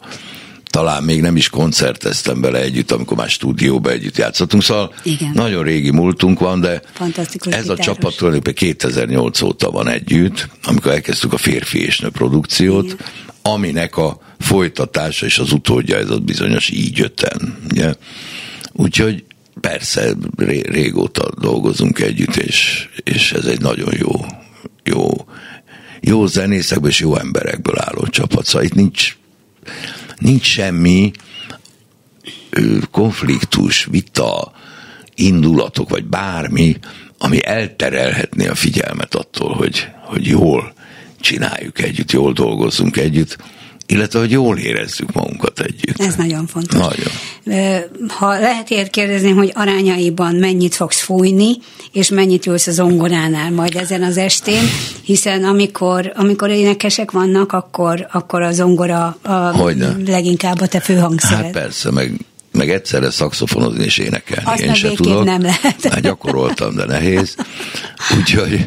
Talán 0.65 1.03
még 1.03 1.21
nem 1.21 1.37
is 1.37 1.49
koncerteztem 1.49 2.41
vele 2.41 2.61
együtt, 2.61 2.91
amikor 2.91 3.17
már 3.17 3.29
stúdióba 3.29 3.91
együtt 3.91 4.17
játszottunk, 4.17 4.63
szóval 4.63 4.95
Igen. 5.03 5.31
nagyon 5.35 5.63
régi 5.63 5.91
múltunk 5.91 6.39
van, 6.41 6.61
de 6.61 6.83
Fantasztikus 6.93 7.53
ez 7.53 7.69
a 7.69 7.75
gitáros. 7.75 7.85
csapat 7.87 8.17
tulajdonképpen 8.17 8.69
2008 8.69 9.41
óta 9.43 9.71
van 9.71 9.89
együtt, 9.89 10.49
amikor 10.65 10.91
elkezdtük 10.93 11.33
a 11.33 11.37
férfi 11.37 11.85
és 11.85 11.99
nő 11.99 12.09
produkciót, 12.09 12.85
Igen. 12.85 12.97
aminek 13.43 13.97
a 13.97 14.21
folytatása 14.43 15.27
és 15.27 15.39
az 15.39 15.53
utódja 15.53 15.97
ez 15.97 16.11
a 16.11 16.19
bizonyos 16.19 16.71
így 16.71 17.01
öten. 17.01 17.57
Ugye? 17.71 17.95
Úgyhogy 18.73 19.25
persze 19.61 20.15
ré, 20.37 20.61
régóta 20.61 21.29
dolgozunk 21.41 22.01
együtt, 22.01 22.37
és, 22.37 22.89
és 23.05 23.33
ez 23.33 23.45
egy 23.45 23.61
nagyon 23.61 23.95
jó, 23.99 24.11
jó, 24.85 25.11
jó 26.01 26.27
zenészekből 26.27 26.91
és 26.91 27.01
jó 27.01 27.17
emberekből 27.17 27.79
álló 27.79 28.07
csapat. 28.07 28.45
Szóval 28.45 28.67
itt 28.67 28.75
nincs, 28.75 29.17
nincs 30.19 30.45
semmi 30.45 31.11
konfliktus, 32.91 33.85
vita, 33.91 34.53
indulatok, 35.15 35.89
vagy 35.89 36.05
bármi, 36.05 36.77
ami 37.19 37.47
elterelhetné 37.47 38.47
a 38.47 38.55
figyelmet 38.55 39.15
attól, 39.15 39.55
hogy, 39.55 39.89
hogy 40.05 40.27
jól 40.27 40.73
csináljuk 41.21 41.83
együtt, 41.83 42.13
jól 42.13 42.33
dolgozzunk 42.33 42.97
együtt, 42.97 43.39
illetve 43.93 44.19
hogy 44.19 44.31
jól 44.31 44.59
érezzük 44.59 45.13
magunkat 45.13 45.61
együtt. 45.61 46.01
Ez 46.01 46.15
nagyon 46.15 46.47
fontos. 46.47 46.79
Nagyon. 46.79 47.13
Ha 48.09 48.39
lehet 48.39 48.71
ilyet 48.71 48.91
kérdezni, 48.91 49.31
hogy 49.31 49.51
arányaiban 49.55 50.35
mennyit 50.35 50.75
fogsz 50.75 51.01
fújni, 51.01 51.57
és 51.93 52.09
mennyit 52.09 52.47
ülsz 52.47 52.67
a 52.67 52.71
zongoránál 52.71 53.51
majd 53.51 53.77
ezen 53.77 54.03
az 54.03 54.17
estén, 54.17 54.63
hiszen 55.03 55.45
amikor, 55.45 56.13
amikor 56.17 56.51
énekesek 56.51 57.11
vannak, 57.11 57.53
akkor, 57.53 58.07
akkor 58.13 58.43
a 58.43 58.53
zongora 58.53 59.17
a, 59.23 59.33
Hogyne. 59.33 59.97
leginkább 60.07 60.61
a 60.61 60.67
te 60.67 60.81
főhangszered. 60.81 61.45
Hát 61.45 61.53
persze, 61.53 61.91
meg, 61.91 62.13
meg 62.53 62.71
egyszerre 62.71 63.11
szakszofonozni 63.11 63.85
és 63.85 63.99
énekelni. 63.99 64.51
Azt 64.51 64.61
Én 64.61 64.67
meg 64.67 64.77
se 64.77 64.89
végképp 64.89 65.07
tudok. 65.07 65.25
nem 65.25 65.43
lehet. 65.43 65.83
Hát 65.83 66.01
gyakoroltam, 66.01 66.75
de 66.75 66.85
nehéz. 66.85 67.35
Úgyhogy 68.19 68.67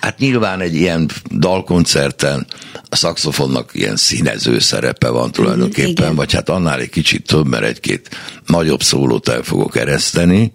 hát 0.00 0.18
nyilván 0.18 0.60
egy 0.60 0.74
ilyen 0.74 1.10
dalkoncerten 1.30 2.46
a 2.88 2.96
szakszofonnak 2.96 3.70
ilyen 3.72 3.96
színező 3.96 4.58
szerepe 4.58 5.08
van 5.08 5.32
tulajdonképpen, 5.32 5.92
igen. 5.92 6.14
vagy 6.14 6.32
hát 6.32 6.48
annál 6.48 6.80
egy 6.80 6.90
kicsit 6.90 7.26
több, 7.26 7.46
mert 7.46 7.64
egy-két 7.64 8.08
nagyobb 8.46 8.82
szólót 8.82 9.28
el 9.28 9.42
fogok 9.42 9.76
ereszteni, 9.76 10.52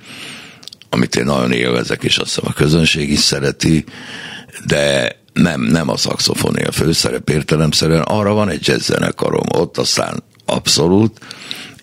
amit 0.89 1.15
én 1.15 1.25
nagyon 1.25 1.51
élvezek, 1.51 2.03
és 2.03 2.17
azt 2.17 2.36
hiszem 2.36 2.49
a 2.51 2.53
közönség 2.53 3.12
is 3.12 3.19
szereti, 3.19 3.84
de 4.65 5.17
nem, 5.34 5.62
nem 5.62 5.89
a 5.89 5.97
szakszofon 5.97 6.55
a 6.55 6.71
főszerep 6.71 7.29
értelemszerűen, 7.29 8.01
arra 8.01 8.34
van 8.34 8.49
egy 8.49 8.67
jazz 8.67 8.86
zenekarom, 8.86 9.45
ott 9.55 9.77
aztán 9.77 10.23
abszolút, 10.45 11.19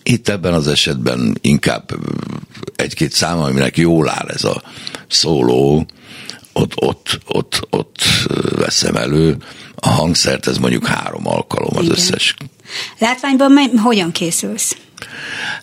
itt 0.07 0.29
ebben 0.29 0.53
az 0.53 0.67
esetben 0.67 1.37
inkább 1.41 1.91
egy-két 2.75 3.11
szám, 3.11 3.39
aminek 3.39 3.77
jól 3.77 4.09
áll 4.09 4.27
ez 4.27 4.43
a 4.43 4.61
szóló, 5.07 5.85
ott, 6.53 6.73
ott, 6.75 7.19
ott, 7.25 7.67
ott 7.69 8.01
veszem 8.55 8.95
elő. 8.95 9.37
A 9.75 9.89
hangszert, 9.89 10.47
ez 10.47 10.57
mondjuk 10.57 10.85
három 10.85 11.27
alkalom 11.27 11.77
az 11.77 11.83
Igen. 11.83 11.95
összes 11.95 12.35
Látványban 12.99 13.51
me- 13.51 13.79
hogyan 13.79 14.11
készülsz? 14.11 14.77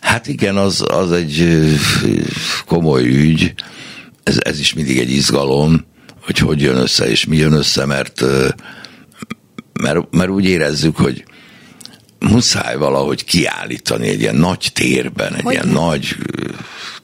Hát 0.01 0.27
igen, 0.27 0.57
az, 0.57 0.83
az 0.87 1.11
egy 1.11 1.63
komoly 2.65 3.03
ügy. 3.03 3.53
Ez, 4.23 4.37
ez 4.39 4.59
is 4.59 4.73
mindig 4.73 4.99
egy 4.99 5.11
izgalom, 5.11 5.85
hogy 6.21 6.37
hogy 6.37 6.61
jön 6.61 6.77
össze 6.77 7.09
és 7.09 7.25
mi 7.25 7.37
jön 7.37 7.53
össze, 7.53 7.85
mert, 7.85 8.23
mert, 9.73 10.11
mert 10.11 10.29
úgy 10.29 10.45
érezzük, 10.45 10.97
hogy 10.97 11.23
muszáj 12.19 12.77
valahogy 12.77 13.23
kiállítani 13.23 14.07
egy 14.07 14.19
ilyen 14.19 14.35
nagy 14.35 14.69
térben, 14.73 15.35
egy 15.35 15.41
Hogyne. 15.43 15.61
ilyen 15.61 15.73
nagy 15.75 16.15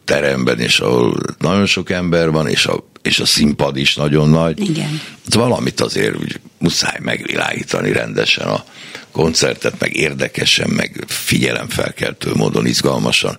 teremben, 0.06 0.60
és 0.60 0.80
ahol 0.80 1.16
nagyon 1.40 1.66
sok 1.66 1.90
ember 1.90 2.32
van, 2.32 2.48
és 2.48 2.66
a, 2.66 2.86
és 3.02 3.20
a 3.20 3.26
színpad 3.26 3.78
is 3.78 3.96
nagyon 3.96 4.30
nagy. 4.30 4.70
Igen. 4.70 5.02
Hát 5.24 5.34
valamit 5.34 5.82
azért 5.82 6.16
úgy 6.16 6.40
muszáj 6.58 6.98
megvilágítani 7.02 7.92
rendesen 7.92 8.48
a 8.48 8.64
koncertet, 9.12 9.80
meg 9.80 9.96
érdekesen, 9.96 10.70
meg 10.70 11.04
figyelemfelkeltő 11.08 12.32
módon, 12.34 12.66
izgalmasan. 12.66 13.38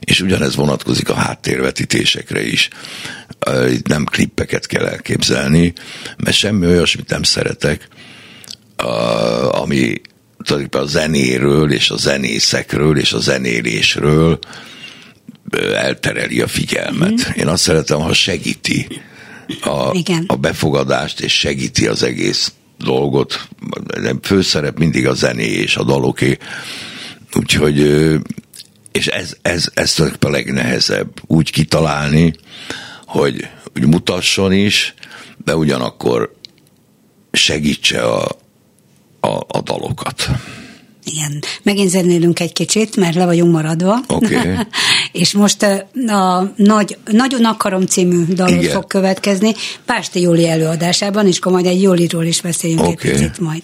És 0.00 0.20
ugyanez 0.20 0.54
vonatkozik 0.54 1.08
a 1.08 1.14
háttérvetítésekre 1.14 2.46
is. 2.46 2.68
Itt 3.70 3.86
nem 3.86 4.04
klippeket 4.04 4.66
kell 4.66 4.86
elképzelni, 4.86 5.72
mert 6.16 6.36
semmi 6.36 6.66
olyasmit 6.66 7.08
nem 7.08 7.22
szeretek, 7.22 7.88
ami 9.50 10.00
tulajdonképpen 10.42 10.82
a 10.82 10.90
zenéről, 10.90 11.72
és 11.72 11.90
a 11.90 11.96
zenészekről, 11.96 12.98
és 12.98 13.12
a 13.12 13.18
zenélésről 13.18 14.38
eltereli 15.74 16.40
a 16.40 16.46
figyelmet. 16.46 17.32
Én 17.36 17.48
azt 17.48 17.62
szeretem, 17.62 18.00
ha 18.00 18.12
segíti 18.12 18.86
a, 19.60 19.90
Igen. 19.92 20.24
a 20.26 20.36
befogadást, 20.36 21.20
és 21.20 21.38
segíti 21.38 21.86
az 21.86 22.02
egész 22.02 22.52
dolgot. 22.78 23.48
De 24.00 24.14
Főszerep 24.22 24.78
mindig 24.78 25.06
a 25.06 25.14
zené 25.14 25.50
és 25.50 25.76
a 25.76 25.84
daloké. 25.84 26.38
Úgyhogy, 27.34 27.78
és 28.92 29.06
ez, 29.06 29.36
ez, 29.42 29.68
ez 29.74 30.00
a 30.20 30.28
legnehezebb 30.28 31.20
úgy 31.26 31.50
kitalálni, 31.50 32.34
hogy 33.06 33.48
úgy 33.76 33.86
mutasson 33.86 34.52
is, 34.52 34.94
de 35.44 35.56
ugyanakkor 35.56 36.34
segítse 37.32 38.02
a, 38.02 38.28
a, 39.22 39.58
a 39.58 39.60
dalokat. 39.64 40.28
Igen, 41.04 41.42
megint 41.62 41.90
zenélünk 41.90 42.40
egy 42.40 42.52
kicsit, 42.52 42.96
mert 42.96 43.14
le 43.14 43.24
vagyunk 43.24 43.52
maradva. 43.52 43.98
Oké. 44.08 44.38
és 45.22 45.32
most 45.32 45.62
a 46.06 46.52
nagy, 46.56 46.96
Nagyon 47.04 47.44
akarom 47.44 47.86
című 47.86 48.24
dalot 48.24 48.62
Igen. 48.62 48.72
fog 48.72 48.86
következni 48.86 49.54
Pásti 49.84 50.20
Jóli 50.20 50.48
előadásában, 50.48 51.26
és 51.26 51.38
akkor 51.38 51.52
majd 51.52 51.66
egy 51.66 51.82
Jóliról 51.82 52.24
is 52.24 52.40
beszéljünk 52.40 52.82
Oké. 52.82 53.08
egy 53.08 53.14
picit 53.14 53.38
majd. 53.38 53.62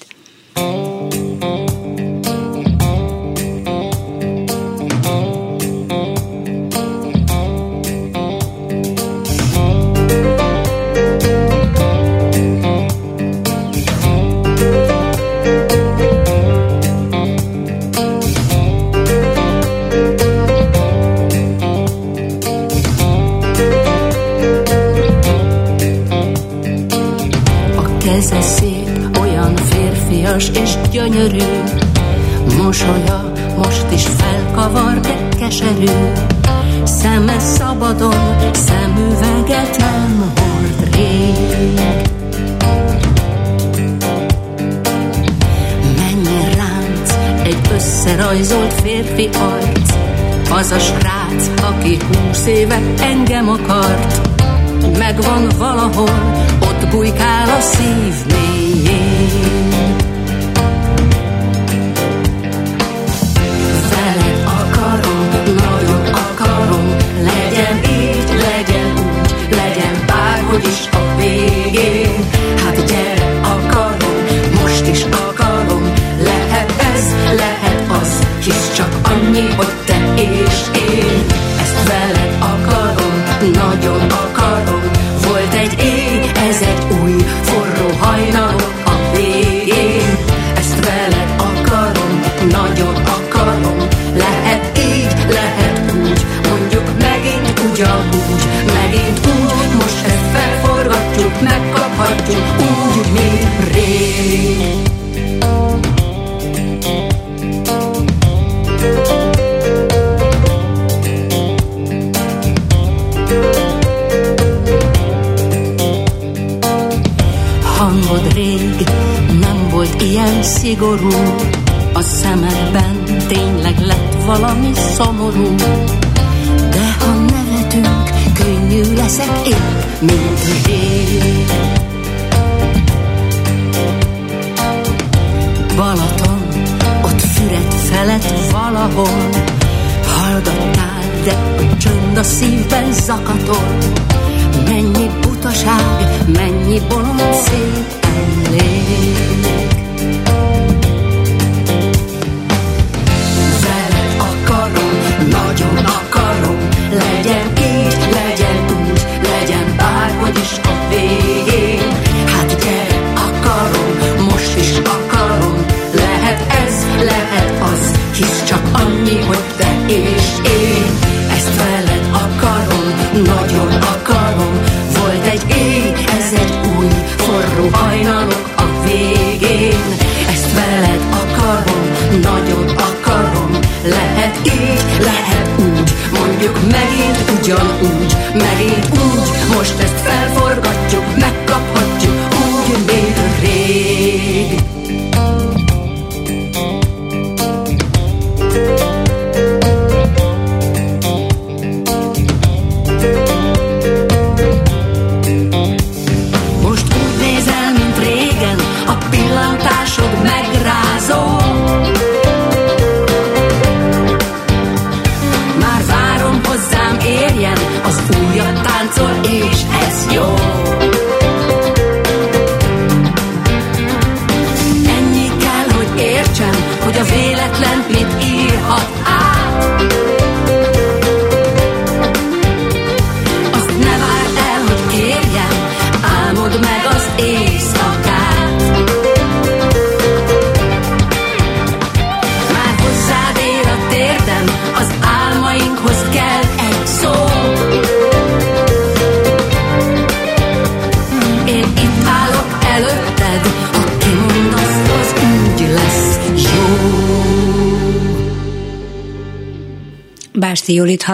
Akarom, 92.39 92.49
nagyon 92.51 92.98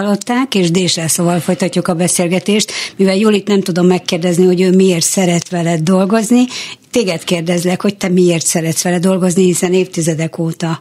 hallották, 0.05 0.55
és 0.55 0.71
Désre 0.71 1.07
szóval 1.07 1.39
folytatjuk 1.39 1.87
a 1.87 1.93
beszélgetést, 1.93 2.71
mivel 2.95 3.15
Julit 3.15 3.47
nem 3.47 3.61
tudom 3.61 3.87
megkérdezni, 3.87 4.45
hogy 4.45 4.61
ő 4.61 4.75
miért 4.75 5.05
szeret 5.05 5.49
veled 5.49 5.79
dolgozni, 5.79 6.45
téged 6.91 7.23
kérdezlek, 7.23 7.81
hogy 7.81 7.97
te 7.97 8.07
miért 8.07 8.45
szeretsz 8.45 8.81
vele 8.81 8.99
dolgozni, 8.99 9.43
hiszen 9.43 9.73
évtizedek 9.73 10.37
óta 10.37 10.79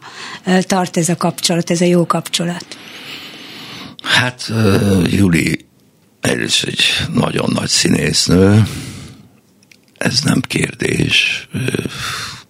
tart 0.61 0.97
ez 0.97 1.09
a 1.09 1.17
kapcsolat, 1.17 1.71
ez 1.71 1.81
a 1.81 1.85
jó 1.85 2.07
kapcsolat. 2.07 2.67
Hát 4.03 4.47
uh, 4.51 5.13
Juli 5.13 5.67
egyrészt 6.21 6.65
egy 6.65 6.83
nagyon 7.13 7.51
nagy 7.53 7.69
színésznő, 7.69 8.63
ez 9.97 10.21
nem 10.21 10.41
kérdés, 10.41 11.49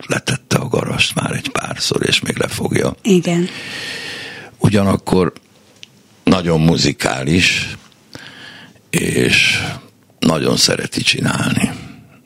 letette 0.06 0.56
a 0.56 0.68
garast 0.68 1.14
már 1.14 1.32
egy 1.32 1.48
párszor, 1.48 2.06
és 2.06 2.20
még 2.20 2.36
lefogja. 2.36 2.96
Igen. 3.02 3.48
Ugyanakkor 4.58 5.32
nagyon 6.24 6.60
muzikális, 6.60 7.76
és 8.90 9.60
nagyon 10.18 10.56
szereti 10.56 11.02
csinálni. 11.02 11.70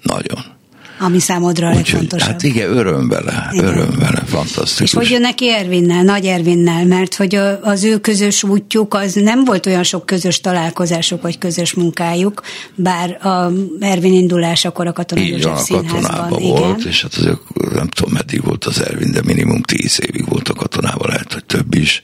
Nagyon. 0.03 0.57
Ami 1.01 1.19
számodra 1.19 1.69
a 1.69 1.75
legfontosabb. 1.75 2.29
hát 2.29 2.43
igen, 2.43 2.71
öröm 2.77 3.09
vele, 3.09 3.49
Igen. 3.53 3.67
öröm 3.67 3.99
vele, 3.99 4.23
És 4.25 4.31
fantasztikus. 4.31 4.93
hogy 4.93 5.11
jön 5.11 5.21
neki 5.21 5.51
Ervinnel, 5.53 6.03
Nagy 6.03 6.25
Ervinnel, 6.27 6.85
mert 6.85 7.15
hogy 7.15 7.35
az 7.63 7.85
ő 7.85 7.99
közös 7.99 8.43
útjuk, 8.43 8.95
az 8.95 9.13
nem 9.15 9.45
volt 9.45 9.67
olyan 9.67 9.83
sok 9.83 10.07
közös 10.07 10.41
találkozásuk, 10.41 11.23
vagy 11.23 11.39
közös 11.39 11.75
munkájuk, 11.75 12.43
bár 12.75 13.27
a 13.27 13.53
Ervin 13.81 14.13
indulásakor 14.13 14.87
a 14.87 14.93
Katona 14.93 15.21
Így 15.21 15.43
van, 15.43 15.55
a 15.55 15.65
katonában 15.67 16.41
igen. 16.41 16.57
volt, 16.57 16.85
és 16.85 17.03
hát 17.03 17.15
azért 17.15 17.39
nem 17.75 17.89
tudom, 17.89 18.13
meddig 18.13 18.45
volt 18.45 18.65
az 18.65 18.83
Ervin, 18.83 19.13
de 19.13 19.21
minimum 19.25 19.63
tíz 19.63 19.99
évig 20.09 20.29
volt 20.29 20.49
a 20.49 20.55
katonában, 20.55 21.09
lehet, 21.09 21.33
hogy 21.33 21.45
több 21.45 21.75
is. 21.75 22.03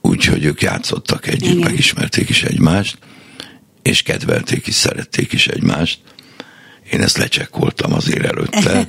Úgyhogy 0.00 0.44
ők 0.44 0.62
játszottak 0.62 1.26
együtt, 1.26 1.50
Igen. 1.50 1.56
megismerték 1.56 2.28
is 2.28 2.42
egymást, 2.42 2.98
és 3.82 4.02
kedvelték 4.02 4.66
is, 4.66 4.74
szerették 4.74 5.32
is 5.32 5.46
egymást. 5.46 5.98
Én 6.90 7.00
ezt 7.00 7.16
lecsekkoltam 7.16 7.92
azért 7.92 8.24
előtte. 8.24 8.72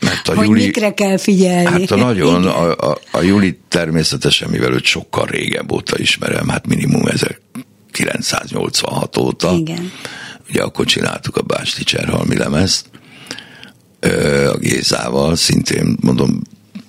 Mert 0.00 0.28
a 0.28 0.34
hogy 0.34 0.46
Juli, 0.46 0.64
mikre 0.64 0.94
kell 0.94 1.16
figyelni. 1.16 1.80
Hát 1.80 1.90
a 1.90 1.96
nagyon, 1.96 2.46
a, 2.46 2.90
a, 2.90 2.98
a 3.10 3.20
Juli 3.20 3.58
természetesen, 3.68 4.50
mivel 4.50 4.72
őt 4.72 4.84
sokkal 4.84 5.26
régebb 5.26 5.72
óta 5.72 5.98
ismerem, 5.98 6.48
hát 6.48 6.66
minimum 6.66 7.06
1986 7.06 9.16
óta. 9.16 9.52
Igen. 9.52 9.92
Ugye 10.48 10.62
akkor 10.62 10.86
csináltuk 10.86 11.36
a 11.36 11.42
Básti 11.42 11.84
Cserhalmi 11.84 12.36
lemezt, 12.36 12.86
a 14.50 14.56
Gézával, 14.56 15.36
szintén 15.36 15.96
mondom, 16.00 16.42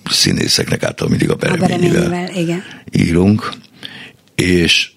színészeknek 0.10 0.84
által 0.84 1.08
mindig 1.08 1.30
a 1.30 1.36
bereményével, 1.36 2.30
igen. 2.36 2.64
írunk, 2.92 3.52
és, 4.36 4.92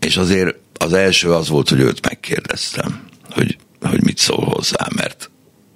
és 0.00 0.16
azért 0.16 0.56
az 0.78 0.92
első 0.92 1.32
az 1.32 1.48
volt, 1.48 1.68
hogy 1.68 1.80
őt 1.80 2.08
megkérdeztem, 2.08 3.02
hogy 3.30 3.56
hogy 3.88 4.02
mit 4.02 4.18
szól 4.18 4.44
hozzá, 4.44 4.86
mert 4.94 5.30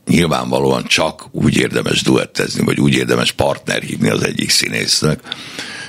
nyilvánvalóan 0.07 0.85
csak 0.85 1.27
úgy 1.31 1.57
érdemes 1.57 2.03
duettezni, 2.03 2.65
vagy 2.65 2.81
úgy 2.81 2.95
érdemes 2.95 3.33
partner 3.33 3.83
hívni 3.83 4.09
az 4.09 4.23
egyik 4.25 4.51
színésznek, 4.51 5.21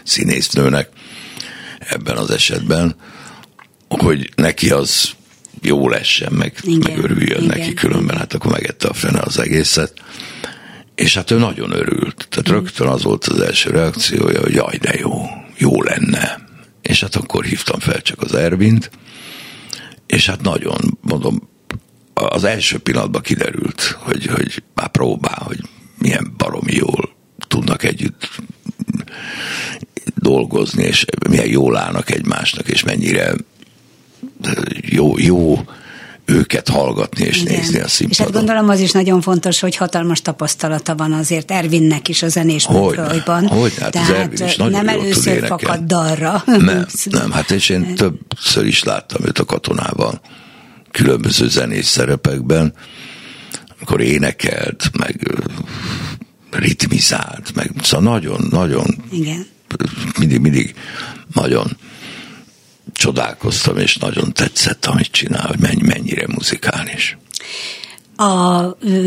színésznőnek 0.04 0.90
ebben 1.80 2.18
az 2.18 2.32
esetben, 2.32 2.96
hogy 3.88 4.30
neki 4.36 4.70
az 4.70 5.10
jó 5.62 5.90
lessen, 5.90 6.34
meg, 6.34 6.58
Igen, 6.62 6.92
meg 6.94 7.04
örüljön 7.04 7.44
igen, 7.44 7.58
neki, 7.58 7.74
különben 7.74 8.18
hát 8.18 8.34
akkor 8.34 8.52
megette 8.52 8.88
a 8.88 8.94
fene 8.94 9.20
az 9.20 9.40
egészet. 9.40 9.94
És 11.00 11.16
hát 11.16 11.32
ő 11.32 11.38
nagyon 11.38 11.72
örült. 11.72 12.28
Tehát 12.30 12.48
rögtön 12.48 12.88
az 12.88 13.04
volt 13.04 13.26
az 13.26 13.40
első 13.40 13.70
reakciója, 13.70 14.40
hogy 14.40 14.54
jaj, 14.54 14.78
de 14.78 14.98
jó, 15.00 15.26
jó 15.58 15.82
lenne. 15.82 16.48
És 16.82 17.02
hát 17.02 17.16
akkor 17.16 17.46
hívtam 17.46 17.80
fel 17.80 18.02
csak 18.02 18.22
az 18.22 18.34
Ervint, 18.34 18.90
és 20.06 20.26
hát 20.26 20.42
nagyon, 20.42 20.98
mondom, 21.02 21.50
az 22.14 22.44
első 22.44 22.78
pillanatban 22.78 23.22
kiderült, 23.22 23.82
hogy, 23.82 24.26
hogy 24.26 24.64
már 24.74 24.88
próbál, 24.88 25.42
hogy 25.44 25.60
milyen 25.98 26.34
baromi 26.38 26.74
jól 26.74 27.16
tudnak 27.48 27.84
együtt 27.84 28.30
dolgozni, 30.16 30.84
és 30.84 31.06
milyen 31.30 31.50
jól 31.50 31.78
állnak 31.78 32.12
egymásnak, 32.12 32.68
és 32.68 32.84
mennyire 32.84 33.34
jó, 34.82 35.18
jó 35.18 35.66
őket 36.30 36.70
hallgatni 36.70 37.26
és 37.26 37.42
Igen. 37.42 37.54
nézni 37.56 37.74
a 37.76 37.78
És 37.78 37.82
hát 37.82 37.90
színpadon. 37.90 38.32
gondolom 38.32 38.70
az 38.70 38.80
is 38.80 38.92
nagyon 38.92 39.22
fontos, 39.22 39.60
hogy 39.60 39.76
hatalmas 39.76 40.22
tapasztalata 40.22 40.96
van 40.96 41.14
azért 41.14 41.52
Ervinnek 41.52 42.08
is 42.08 42.22
a 42.24 42.28
zenés 42.28 42.68
műfajban. 42.68 43.48
hogyne, 43.48 43.82
hát 43.84 43.96
az 43.96 44.02
Tehát 44.02 44.10
Ervin 44.10 44.46
is 44.48 44.56
nagyon 44.56 44.86
nem 44.86 44.88
először 45.00 45.46
fakad 45.46 45.80
dalra. 45.80 46.44
Nem, 46.46 46.86
nem, 47.06 47.32
hát 47.32 47.52
és 47.52 47.70
én 47.70 47.96
többször 47.96 48.66
is 48.66 48.84
láttam 48.84 49.26
őt 49.26 49.40
a 49.40 49.46
katonában, 49.46 50.20
különböző 50.92 51.48
zenés 51.48 51.86
szerepekben, 51.86 52.74
amikor 53.78 54.02
énekelt, 54.02 54.90
meg 54.98 55.40
ritmizált, 56.52 57.52
meg 57.56 57.72
szóval 57.84 58.14
nagyon, 58.14 58.48
nagyon, 58.52 58.86
Igen. 59.12 59.46
mindig, 60.20 60.40
mindig 60.40 60.76
nagyon 61.34 61.78
csodálkoztam, 63.00 63.78
és 63.78 63.98
nagyon 63.98 64.34
tetszett, 64.34 64.86
amit 64.86 65.12
csinál, 65.12 65.48
hogy 65.48 65.60
mennyi, 65.60 65.82
mennyire 65.82 66.26
muzikális. 66.28 67.18
A 68.16 68.64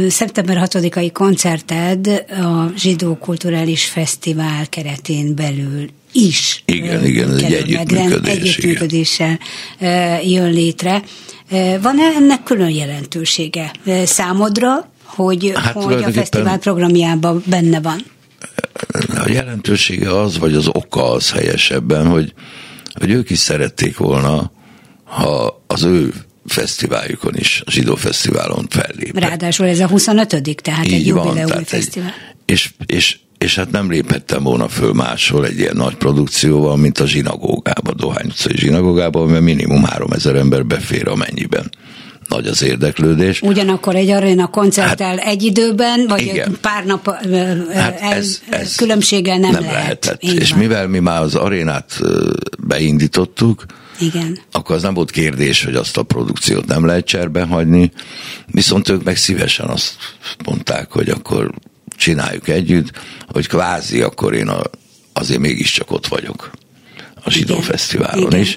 szeptember 0.08 0.68
6-ai 0.68 1.10
koncerted 1.12 2.06
a 2.28 2.72
Zsidó 2.76 3.16
Kulturális 3.16 3.84
Fesztivál 3.84 4.68
keretén 4.68 5.34
belül 5.34 5.88
is 6.12 6.62
Igen, 6.66 7.04
igen, 7.04 7.36
egy 7.36 7.52
együttműködés, 7.52 8.32
Együttműködéssel 8.32 9.38
jön 10.24 10.50
létre. 10.50 11.02
Van-e 11.80 12.12
ennek 12.16 12.42
külön 12.42 12.70
jelentősége 12.70 13.72
számodra, 14.04 14.90
hogy, 15.04 15.52
Hát 15.54 15.72
hogy 15.72 16.02
a 16.02 16.12
fesztivál 16.12 16.58
programjában 16.58 17.42
benne 17.46 17.80
van? 17.80 18.00
a 19.14 19.28
jelentősége 19.28 20.20
az, 20.20 20.38
vagy 20.38 20.54
az 20.54 20.66
oka 20.66 21.10
az 21.10 21.30
helyesebben, 21.30 22.06
hogy, 22.06 22.32
hogy 22.92 23.10
ők 23.10 23.30
is 23.30 23.38
szerették 23.38 23.96
volna, 23.96 24.52
ha 25.04 25.62
az 25.66 25.82
ő 25.82 26.12
fesztiváljukon 26.46 27.36
is, 27.36 27.62
a 27.64 27.70
zsidó 27.70 27.94
fesztiválon 27.94 28.66
fellépnek. 28.70 29.24
Ráadásul 29.24 29.66
ez 29.66 29.80
a 29.80 29.86
25 29.86 30.60
tehát 30.62 30.86
egy 30.86 31.06
jubileumi 31.06 31.64
fesztivál. 31.64 32.08
Egy, 32.08 32.34
és, 32.44 32.70
és, 32.86 33.18
és 33.38 33.54
hát 33.54 33.70
nem 33.70 33.90
léphettem 33.90 34.42
volna 34.42 34.68
föl 34.68 34.92
máshol 34.92 35.46
egy 35.46 35.58
ilyen 35.58 35.76
nagy 35.76 35.94
produkcióval, 35.94 36.76
mint 36.76 36.98
a 36.98 37.06
zsinagógába, 37.06 37.94
Dohány 37.94 38.26
utcai 38.26 38.56
zsinagógába, 38.56 39.26
mert 39.26 39.42
minimum 39.42 39.84
3000 39.84 40.36
ember 40.36 40.66
befér 40.66 41.08
amennyiben 41.08 41.70
nagy 42.28 42.46
az 42.46 42.62
érdeklődés. 42.62 43.40
Ugyanakkor 43.40 43.94
egy 43.96 44.10
aréna 44.10 44.46
koncerttel 44.46 45.16
hát, 45.16 45.26
egy 45.26 45.42
időben, 45.42 46.06
vagy 46.08 46.22
igen. 46.22 46.48
egy 46.48 46.58
pár 46.58 46.84
nap 46.84 47.10
Hát 47.74 48.00
el, 48.00 48.12
ez, 48.12 48.42
ez 48.50 48.74
különbséggel 48.74 49.38
nem, 49.38 49.50
nem 49.50 49.62
lehet. 49.62 49.76
lehetett. 49.76 50.22
Így 50.22 50.40
És 50.40 50.50
van. 50.50 50.58
mivel 50.58 50.88
mi 50.88 50.98
már 50.98 51.22
az 51.22 51.34
arénát 51.34 52.00
beindítottuk, 52.58 53.64
Igen. 53.98 54.38
akkor 54.52 54.76
az 54.76 54.82
nem 54.82 54.94
volt 54.94 55.10
kérdés, 55.10 55.64
hogy 55.64 55.74
azt 55.74 55.96
a 55.96 56.02
produkciót 56.02 56.66
nem 56.66 56.86
lehet 56.86 57.06
cserben 57.06 57.46
hagyni, 57.46 57.92
viszont 58.46 58.88
ők 58.88 59.04
meg 59.04 59.16
szívesen 59.16 59.68
azt 59.68 59.94
mondták, 60.44 60.90
hogy 60.90 61.08
akkor 61.08 61.50
csináljuk 61.96 62.48
együtt, 62.48 62.90
hogy 63.28 63.48
kvázi 63.48 64.00
akkor 64.00 64.34
én 64.34 64.48
a, 64.48 64.60
azért 65.12 65.40
mégiscsak 65.40 65.90
ott 65.90 66.06
vagyok 66.06 66.50
a 67.24 67.30
Zsidó 67.30 67.52
Igen. 67.52 67.64
Fesztiválon 67.64 68.26
Igen. 68.26 68.40
is. 68.40 68.56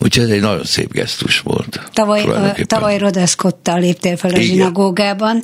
Úgyhogy 0.00 0.24
ez 0.24 0.30
egy 0.30 0.40
nagyon 0.40 0.64
szép 0.64 0.92
gesztus 0.92 1.40
volt. 1.40 1.80
Tavaly, 1.92 2.24
tavaly 2.66 2.98
Rodeszkottal 2.98 3.80
léptél 3.80 4.16
fel 4.16 4.30
a 4.30 4.36
Igen. 4.36 4.46
zsinagógában. 4.46 5.42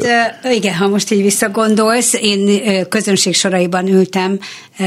De 0.00 0.38
hát 0.42 0.54
igen, 0.54 0.74
ha 0.74 0.88
most 0.88 1.10
így 1.10 1.22
visszagondolsz, 1.22 2.12
én 2.12 2.88
közönség 2.88 3.34
soraiban 3.34 3.88
ültem, 3.88 4.38
ö, 4.78 4.84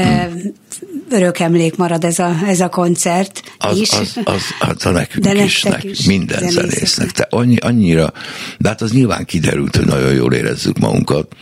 örök 1.10 1.38
emlék 1.38 1.76
marad 1.76 2.04
ez 2.04 2.18
a, 2.18 2.36
ez 2.46 2.60
a 2.60 2.68
koncert 2.68 3.42
Az, 3.58 3.78
is. 3.78 3.90
az, 3.90 4.20
az, 4.24 4.42
hát 4.60 4.82
a 4.82 4.90
nekünk 4.90 5.24
De 5.24 5.44
is, 5.44 5.62
nekünk, 5.62 5.98
is, 5.98 6.06
minden 6.06 6.50
zenésznek. 6.50 7.10
Te 7.10 7.26
annyi, 7.30 7.56
annyira, 7.56 8.12
de 8.58 8.68
hát 8.68 8.80
az 8.80 8.92
nyilván 8.92 9.24
kiderült, 9.24 9.76
hogy 9.76 9.86
nagyon 9.86 10.14
jól 10.14 10.32
érezzük 10.32 10.78
magunkat. 10.78 11.34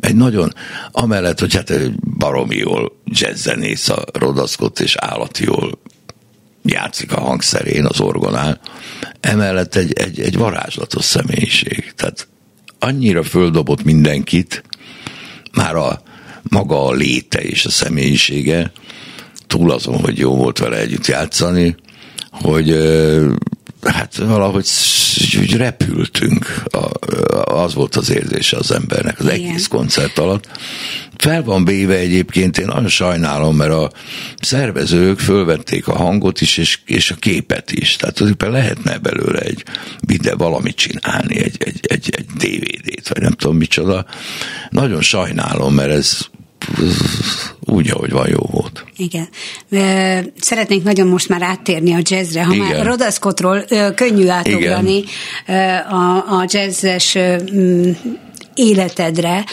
Egy 0.00 0.16
nagyon, 0.16 0.54
amellett, 0.90 1.40
hogy 1.40 1.54
hát 1.54 1.70
egy 1.70 1.92
baromi 2.18 2.56
jól 2.56 2.92
jazzzenész 3.04 3.88
a 3.88 4.04
rodaszkott, 4.12 4.80
és 4.80 4.96
állati 4.96 5.44
jól 5.44 5.78
játszik 6.62 7.12
a 7.12 7.20
hangszerén, 7.20 7.84
az 7.84 8.00
orgonál, 8.00 8.60
emellett 9.20 9.74
egy, 9.74 9.92
egy, 9.92 10.20
egy 10.20 10.36
varázslatos 10.36 11.04
személyiség. 11.04 11.92
Tehát 11.96 12.28
annyira 12.78 13.22
földobott 13.22 13.84
mindenkit, 13.84 14.64
már 15.52 15.76
a 15.76 16.02
maga 16.42 16.86
a 16.86 16.92
léte 16.92 17.42
és 17.42 17.64
a 17.64 17.70
személyisége, 17.70 18.72
túl 19.46 19.70
azon, 19.70 20.00
hogy 20.00 20.18
jó 20.18 20.34
volt 20.34 20.58
vele 20.58 20.76
együtt 20.76 21.06
játszani, 21.06 21.76
hogy 22.30 22.76
hát 23.82 24.16
valahogy 24.16 24.66
úgy 25.40 25.56
repültünk. 25.56 26.62
A, 26.64 26.90
az 27.54 27.74
volt 27.74 27.96
az 27.96 28.10
érzése 28.10 28.56
az 28.56 28.70
embernek 28.70 29.20
az 29.20 29.24
Igen. 29.24 29.48
egész 29.48 29.66
koncert 29.66 30.18
alatt. 30.18 30.48
Fel 31.20 31.42
van 31.42 31.64
véve 31.64 31.96
egyébként, 31.96 32.58
én 32.58 32.66
nagyon 32.66 32.88
sajnálom, 32.88 33.56
mert 33.56 33.72
a 33.72 33.90
szervezők 34.40 35.18
fölvették 35.18 35.88
a 35.88 35.96
hangot 35.96 36.40
is, 36.40 36.56
és, 36.56 36.78
és 36.84 37.10
a 37.10 37.14
képet 37.14 37.72
is. 37.72 37.96
Tehát 37.96 38.14
tulajdonképpen 38.14 38.60
lehetne 38.60 38.98
belőle 38.98 39.38
egy 39.38 39.64
videó, 40.00 40.36
valamit 40.36 40.76
csinálni, 40.76 41.38
egy, 41.38 41.56
egy, 41.58 41.80
egy, 41.82 42.14
egy 42.16 42.26
DVD-t, 42.26 43.08
vagy 43.08 43.22
nem 43.22 43.32
tudom 43.32 43.56
micsoda. 43.56 44.06
Nagyon 44.70 45.00
sajnálom, 45.00 45.74
mert 45.74 45.90
ez 45.90 46.18
úgy, 47.60 47.90
ahogy 47.90 48.10
van, 48.10 48.28
jó 48.28 48.40
volt. 48.50 48.84
Igen. 48.96 49.28
Szeretnénk 50.40 50.84
nagyon 50.84 51.06
most 51.06 51.28
már 51.28 51.42
áttérni 51.42 51.94
a 51.94 52.00
jazzre. 52.02 52.44
Ha 52.44 52.54
Igen. 52.54 52.66
már 52.66 52.86
Rodaszkotról 52.86 53.64
könnyű 53.94 54.28
átugrani 54.28 55.04
a, 55.90 56.38
a 56.38 56.44
jazzes 56.48 57.18
mm, 57.54 57.90
életedre, 58.60 59.44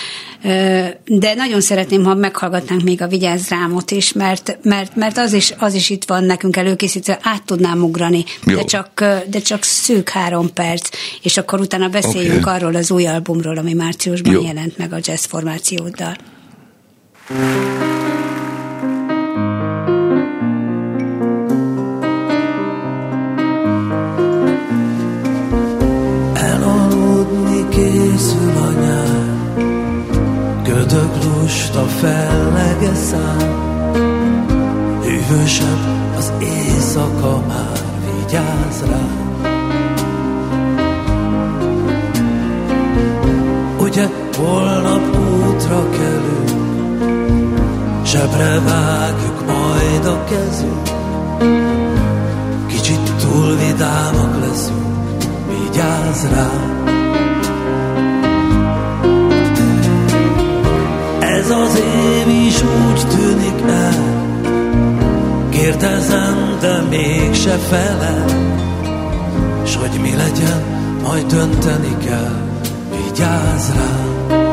de 1.05 1.33
nagyon 1.35 1.61
szeretném, 1.61 2.03
ha 2.03 2.13
meghallgatnánk 2.13 2.83
még 2.83 3.01
a 3.01 3.07
Vigyázz 3.07 3.49
rámot 3.49 3.91
is, 3.91 4.13
mert, 4.13 4.57
mert, 4.61 4.95
mert 4.95 5.17
az, 5.17 5.33
is, 5.33 5.53
az 5.57 5.73
is 5.73 5.89
itt 5.89 6.05
van 6.05 6.23
nekünk 6.23 6.57
előkészítve, 6.57 7.19
át 7.21 7.43
tudnám 7.43 7.83
ugrani, 7.83 8.23
de 8.45 8.63
csak, 8.63 9.05
de 9.29 9.39
csak 9.39 9.63
szűk 9.63 10.09
három 10.09 10.53
perc, 10.53 10.89
és 11.21 11.37
akkor 11.37 11.59
utána 11.59 11.87
beszéljünk 11.87 12.45
Oké. 12.45 12.55
arról 12.55 12.75
az 12.75 12.91
új 12.91 13.07
albumról, 13.07 13.57
ami 13.57 13.73
márciusban 13.73 14.33
Jó. 14.33 14.41
jelent 14.41 14.77
meg 14.77 14.93
a 14.93 14.97
jazz 15.01 15.25
formációddal. 15.25 16.15
Elaludni 17.29 18.36
Ködög 31.47 31.59
lusta 31.59 31.83
fellege 31.83 32.95
szám. 32.95 33.37
Hűvösebb 35.03 36.15
az 36.17 36.31
éjszaka 36.41 37.41
már 37.47 37.79
vigyáz 38.05 38.83
rá. 38.89 39.07
Ugye 43.79 44.07
holnap 44.37 45.15
útra 45.49 45.89
kelünk 45.89 46.85
Zsebre 48.05 48.59
vágjuk 48.59 49.45
majd 49.45 50.05
a 50.05 50.23
kezünk. 50.23 50.89
Kicsit 52.67 53.11
túl 53.21 53.55
vidámak 53.55 54.39
leszünk 54.39 55.23
Vigyázz 55.49 56.25
rá 56.25 56.76
Ez 61.47 61.53
az 61.53 61.75
év 61.75 62.27
is 62.47 62.61
úgy 62.61 63.07
tűnik 63.07 63.69
el. 63.69 63.93
Kérdezem, 65.49 66.57
de 66.59 66.81
mégse 66.89 67.57
felel 67.57 68.25
S 69.65 69.75
hogy 69.75 70.01
mi 70.01 70.15
legyen 70.15 70.63
majd 71.03 71.25
dönteni 71.25 71.97
kell, 72.05 72.41
vigyázz 72.91 73.69
rám. 73.69 74.46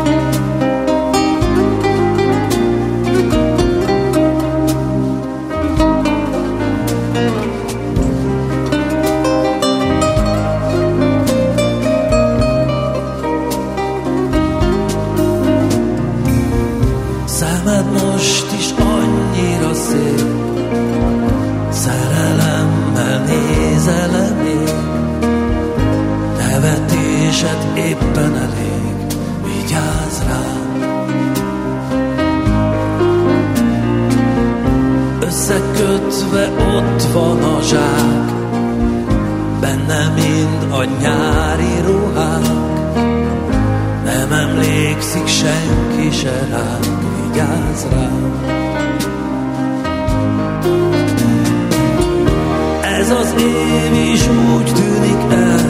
Összekötve 36.34 36.76
ott 36.76 37.02
van 37.02 37.42
a 37.42 37.60
zsák, 37.62 38.32
benne 39.60 40.12
mind 40.14 40.72
a 40.72 40.84
nyári 40.84 41.80
ruhák. 41.86 42.42
Nem 44.04 44.32
emlékszik 44.32 45.26
senki 45.26 46.10
se 46.10 46.46
ránk, 46.50 47.02
vigyázz 47.22 47.84
rám. 47.90 48.42
Ez 52.98 53.10
az 53.10 53.34
év 53.38 54.12
is 54.12 54.28
úgy 54.28 54.72
tűnik 54.74 55.32
el, 55.32 55.60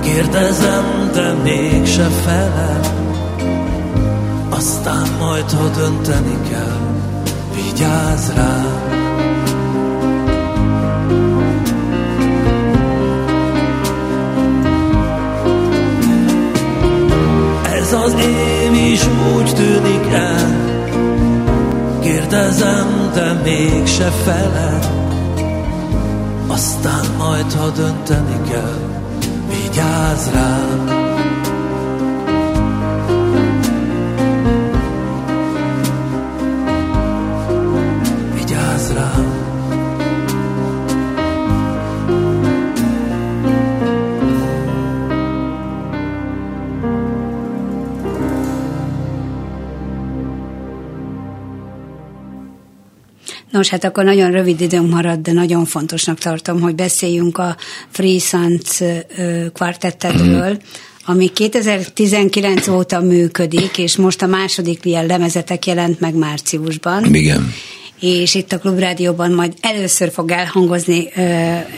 kérdezem, 0.00 1.10
de 1.12 1.32
mégse 1.42 2.08
felel. 2.24 2.80
Aztán 4.48 5.08
majd, 5.18 5.50
ha 5.50 5.68
dönteni 5.68 6.36
kell, 6.50 6.78
vigyázz 7.54 8.28
rám. 8.34 8.87
Ez 17.88 17.94
az 17.94 18.14
év 18.14 18.72
is 18.92 19.06
úgy 19.34 19.54
tűnik 19.54 20.12
el, 20.12 20.56
kérdezem, 22.00 23.10
de 23.14 23.32
mégse 23.44 24.10
felel. 24.24 24.78
Aztán 26.46 27.04
majd, 27.18 27.52
ha 27.52 27.70
dönteni 27.70 28.50
kell, 28.50 28.78
vigyázz 29.48 30.28
rám. 30.32 31.07
Nos, 53.58 53.68
hát 53.68 53.84
akkor 53.84 54.04
nagyon 54.04 54.30
rövid 54.30 54.60
időnk 54.60 54.90
marad, 54.90 55.18
de 55.18 55.32
nagyon 55.32 55.64
fontosnak 55.64 56.18
tartom, 56.18 56.60
hogy 56.60 56.74
beszéljünk 56.74 57.38
a 57.38 57.56
Free 57.90 58.18
Sons 58.18 58.82
kvartettetről, 59.52 60.60
ami 61.04 61.28
2019 61.28 62.68
óta 62.68 63.00
működik, 63.00 63.78
és 63.78 63.96
most 63.96 64.22
a 64.22 64.26
második 64.26 64.84
ilyen 64.84 65.06
lemezetek 65.06 65.66
jelent 65.66 66.00
meg 66.00 66.14
márciusban. 66.14 67.14
Igen. 67.14 67.52
És 68.00 68.34
itt 68.34 68.52
a 68.52 68.58
Klubrádióban 68.58 69.32
majd 69.32 69.52
először 69.60 70.10
fog 70.12 70.30
elhangozni 70.30 71.08
ö, 71.16 71.20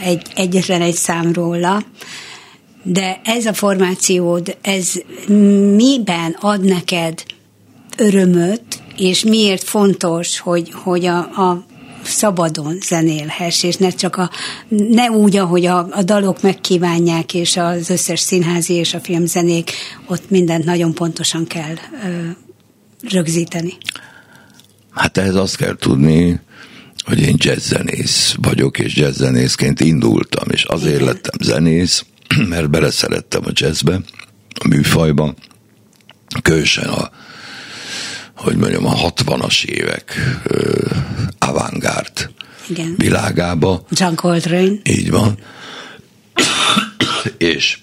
egy, 0.03 0.21
egyetlen 0.35 0.81
egy 0.81 0.95
szám 0.95 1.33
róla. 1.33 1.83
De 2.83 3.21
ez 3.23 3.45
a 3.45 3.53
formációd, 3.53 4.57
ez 4.61 4.91
miben 5.75 6.37
ad 6.39 6.63
neked 6.63 7.23
örömöt, 7.97 8.61
és 8.97 9.23
miért 9.23 9.63
fontos, 9.63 10.39
hogy, 10.39 10.71
hogy 10.83 11.05
a, 11.05 11.17
a 11.17 11.69
szabadon 12.03 12.77
zenélhess, 12.87 13.63
és 13.63 13.75
ne 13.75 13.89
csak 13.89 14.15
a, 14.15 14.29
ne 14.67 15.09
úgy, 15.09 15.37
ahogy 15.37 15.65
a, 15.65 15.87
a 15.91 16.03
dalok 16.03 16.41
megkívánják, 16.41 17.33
és 17.33 17.57
az 17.57 17.89
összes 17.89 18.19
színházi 18.19 18.73
és 18.73 18.93
a 18.93 18.99
filmzenék, 18.99 19.71
ott 20.05 20.29
mindent 20.29 20.65
nagyon 20.65 20.93
pontosan 20.93 21.47
kell 21.47 21.75
ö, 22.05 22.29
rögzíteni. 23.09 23.77
Hát 24.91 25.17
ehhez 25.17 25.35
azt 25.35 25.55
kell 25.55 25.75
tudni, 25.75 26.39
hogy 27.05 27.21
én 27.21 27.35
jazzzenész 27.37 28.35
vagyok, 28.41 28.79
és 28.79 28.95
jazzzenészként 28.95 29.79
indultam, 29.79 30.47
és 30.51 30.63
azért 30.63 30.95
Igen. 30.95 31.07
lettem 31.07 31.39
zenész, 31.39 32.05
mert 32.49 32.69
beleszerettem 32.69 33.41
a 33.45 33.51
jazzbe, 33.53 33.99
a 34.59 34.67
műfajba, 34.67 35.33
különösen 36.41 36.89
a, 36.89 37.11
hogy 38.35 38.55
mondjam, 38.55 38.85
a 38.85 38.95
60-as 38.95 39.63
évek 39.63 40.15
ö, 40.43 40.85
avantgárd 41.51 42.29
világába, 42.97 43.85
John 43.89 44.15
Coltrane. 44.15 44.73
így 44.83 45.09
van. 45.11 45.37
és 47.37 47.77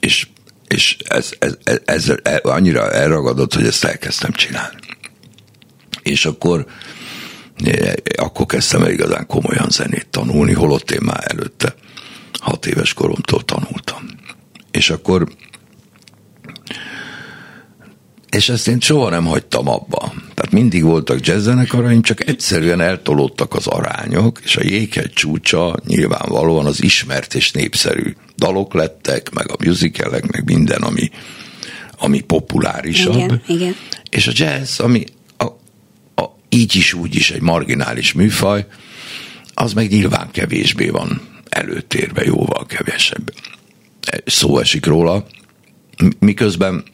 és, 0.00 0.26
és 0.68 0.96
ez, 1.08 1.30
ez, 1.38 1.54
ez, 1.84 2.12
ez, 2.22 2.40
annyira 2.42 2.90
elragadott, 2.90 3.54
hogy 3.54 3.66
ezt 3.66 3.84
elkezdtem 3.84 4.32
csinálni. 4.32 4.80
És 6.02 6.24
akkor 6.26 6.66
akkor 8.16 8.46
kezdtem 8.46 8.82
el 8.82 8.90
igazán 8.90 9.26
komolyan 9.26 9.68
zenét 9.70 10.06
tanulni, 10.10 10.52
holott 10.52 10.90
én 10.90 11.00
már 11.02 11.24
előtte 11.30 11.74
hat 12.32 12.66
éves 12.66 12.94
koromtól 12.94 13.44
tanultam. 13.44 14.10
És 14.70 14.90
akkor 14.90 15.28
és 18.32 18.48
ezt 18.48 18.68
én 18.68 18.80
soha 18.80 19.10
nem 19.10 19.24
hagytam 19.24 19.68
abba. 19.68 20.12
Tehát 20.34 20.52
mindig 20.52 20.82
voltak 20.82 21.26
jazzzenekaraim, 21.26 22.02
csak 22.02 22.28
egyszerűen 22.28 22.80
eltolódtak 22.80 23.54
az 23.54 23.66
arányok, 23.66 24.40
és 24.44 24.56
a 24.56 24.62
jéghegy 24.62 25.12
csúcsa 25.12 25.76
nyilvánvalóan 25.86 26.66
az 26.66 26.82
ismert 26.82 27.34
és 27.34 27.50
népszerű 27.50 28.14
dalok 28.36 28.74
lettek, 28.74 29.30
meg 29.30 29.50
a 29.50 29.56
musicalek, 29.64 30.30
meg 30.30 30.44
minden, 30.44 30.82
ami, 30.82 31.10
ami 31.98 32.20
populárisabb. 32.20 33.14
Igen, 33.14 33.42
igen. 33.46 33.76
És 34.10 34.26
a 34.26 34.32
jazz, 34.34 34.80
ami 34.80 35.04
a, 35.36 35.44
a, 36.22 36.36
így 36.48 36.76
is 36.76 36.92
úgy 36.92 37.14
is 37.14 37.30
egy 37.30 37.42
marginális 37.42 38.12
műfaj, 38.12 38.66
az 39.54 39.72
meg 39.72 39.90
nyilván 39.90 40.30
kevésbé 40.30 40.88
van 40.88 41.20
előtérbe, 41.48 42.24
jóval 42.24 42.66
kevesebb. 42.66 43.32
Szó 44.24 44.58
esik 44.58 44.86
róla, 44.86 45.26
miközben 46.18 46.84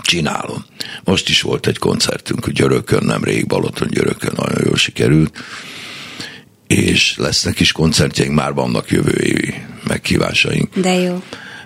csinálom. 0.00 0.64
Most 1.04 1.28
is 1.28 1.42
volt 1.42 1.66
egy 1.66 1.78
koncertünk, 1.78 2.44
hogy 2.44 2.52
Györökön, 2.52 3.04
nem 3.04 3.24
rég 3.24 3.46
Balaton 3.46 3.88
Györökön, 3.88 4.32
nagyon 4.36 4.62
jól 4.64 4.76
sikerült, 4.76 5.38
és 6.66 7.14
lesznek 7.16 7.60
is 7.60 7.72
koncertjeink, 7.72 8.34
már 8.34 8.52
vannak 8.52 8.90
jövő 8.90 9.22
évi 9.22 9.54
meghívásaink. 9.86 10.76
De 10.76 10.94
jó. 10.94 11.22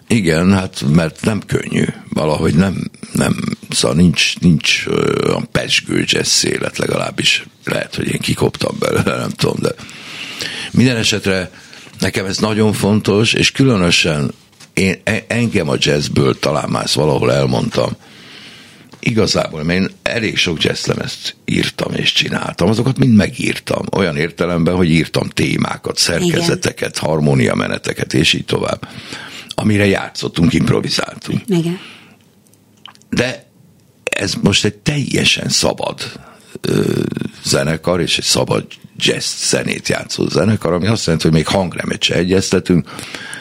Igen, 0.08 0.52
hát 0.52 0.84
mert 0.94 1.24
nem 1.24 1.42
könnyű, 1.46 1.84
valahogy 2.08 2.54
nem, 2.54 2.90
nem 3.12 3.36
szóval 3.70 3.96
nincs, 3.96 4.38
nincs 4.38 4.84
olyan 5.24 5.48
pesgő 5.52 6.04
jazz 6.06 6.28
szélet, 6.28 6.78
legalábbis 6.78 7.46
lehet, 7.64 7.94
hogy 7.94 8.12
én 8.12 8.20
kikoptam 8.20 8.76
belőle, 8.78 9.16
nem 9.16 9.30
tudom, 9.30 9.56
de 9.60 9.70
minden 10.70 10.96
esetre 10.96 11.50
nekem 11.98 12.26
ez 12.26 12.38
nagyon 12.38 12.72
fontos, 12.72 13.32
és 13.32 13.52
különösen 13.52 14.32
én, 14.74 15.00
e- 15.04 15.24
engem 15.28 15.68
a 15.68 15.76
jazzből 15.78 16.38
talán 16.38 16.68
már 16.68 16.84
ezt 16.84 16.94
valahol 16.94 17.32
elmondtam, 17.32 17.96
igazából, 19.06 19.62
mert 19.62 19.80
én 19.80 19.90
elég 20.02 20.36
sok 20.36 20.62
jazzlemezt 20.62 21.36
írtam 21.44 21.94
és 21.94 22.12
csináltam, 22.12 22.68
azokat 22.68 22.98
mind 22.98 23.14
megírtam, 23.14 23.84
olyan 23.92 24.16
értelemben, 24.16 24.74
hogy 24.74 24.90
írtam 24.90 25.28
témákat, 25.28 25.96
szerkezeteket, 25.96 26.98
harmóniameneteket, 26.98 28.14
és 28.14 28.32
így 28.32 28.44
tovább, 28.44 28.88
amire 29.48 29.86
játszottunk, 29.86 30.52
improvizáltunk. 30.52 31.40
Igen. 31.46 31.78
De 33.10 33.46
ez 34.04 34.34
most 34.34 34.64
egy 34.64 34.74
teljesen 34.74 35.48
szabad 35.48 36.12
ö, 36.60 37.02
zenekar, 37.44 38.00
és 38.00 38.18
egy 38.18 38.24
szabad 38.24 38.66
jazz 38.96 39.48
zenét 39.48 39.88
játszó 39.88 40.28
zenekar, 40.28 40.72
ami 40.72 40.86
azt 40.86 41.04
jelenti, 41.04 41.26
hogy 41.26 41.36
még 41.36 41.46
hangremet 41.46 42.02
se 42.02 42.14
egyeztetünk, 42.14 42.88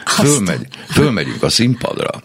fölmegy, 0.06 0.68
fölmegyünk 0.90 1.44
a 1.44 1.50
színpadra, 1.50 2.22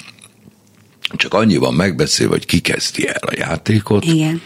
csak 1.17 1.35
annyi 1.35 1.57
van 1.57 1.75
megbeszélve, 1.75 2.33
hogy 2.33 2.47
ki 2.47 2.61
kezdi 2.61 3.09
el 3.09 3.21
a 3.21 3.35
játékot, 3.37 4.05
Igen. 4.05 4.43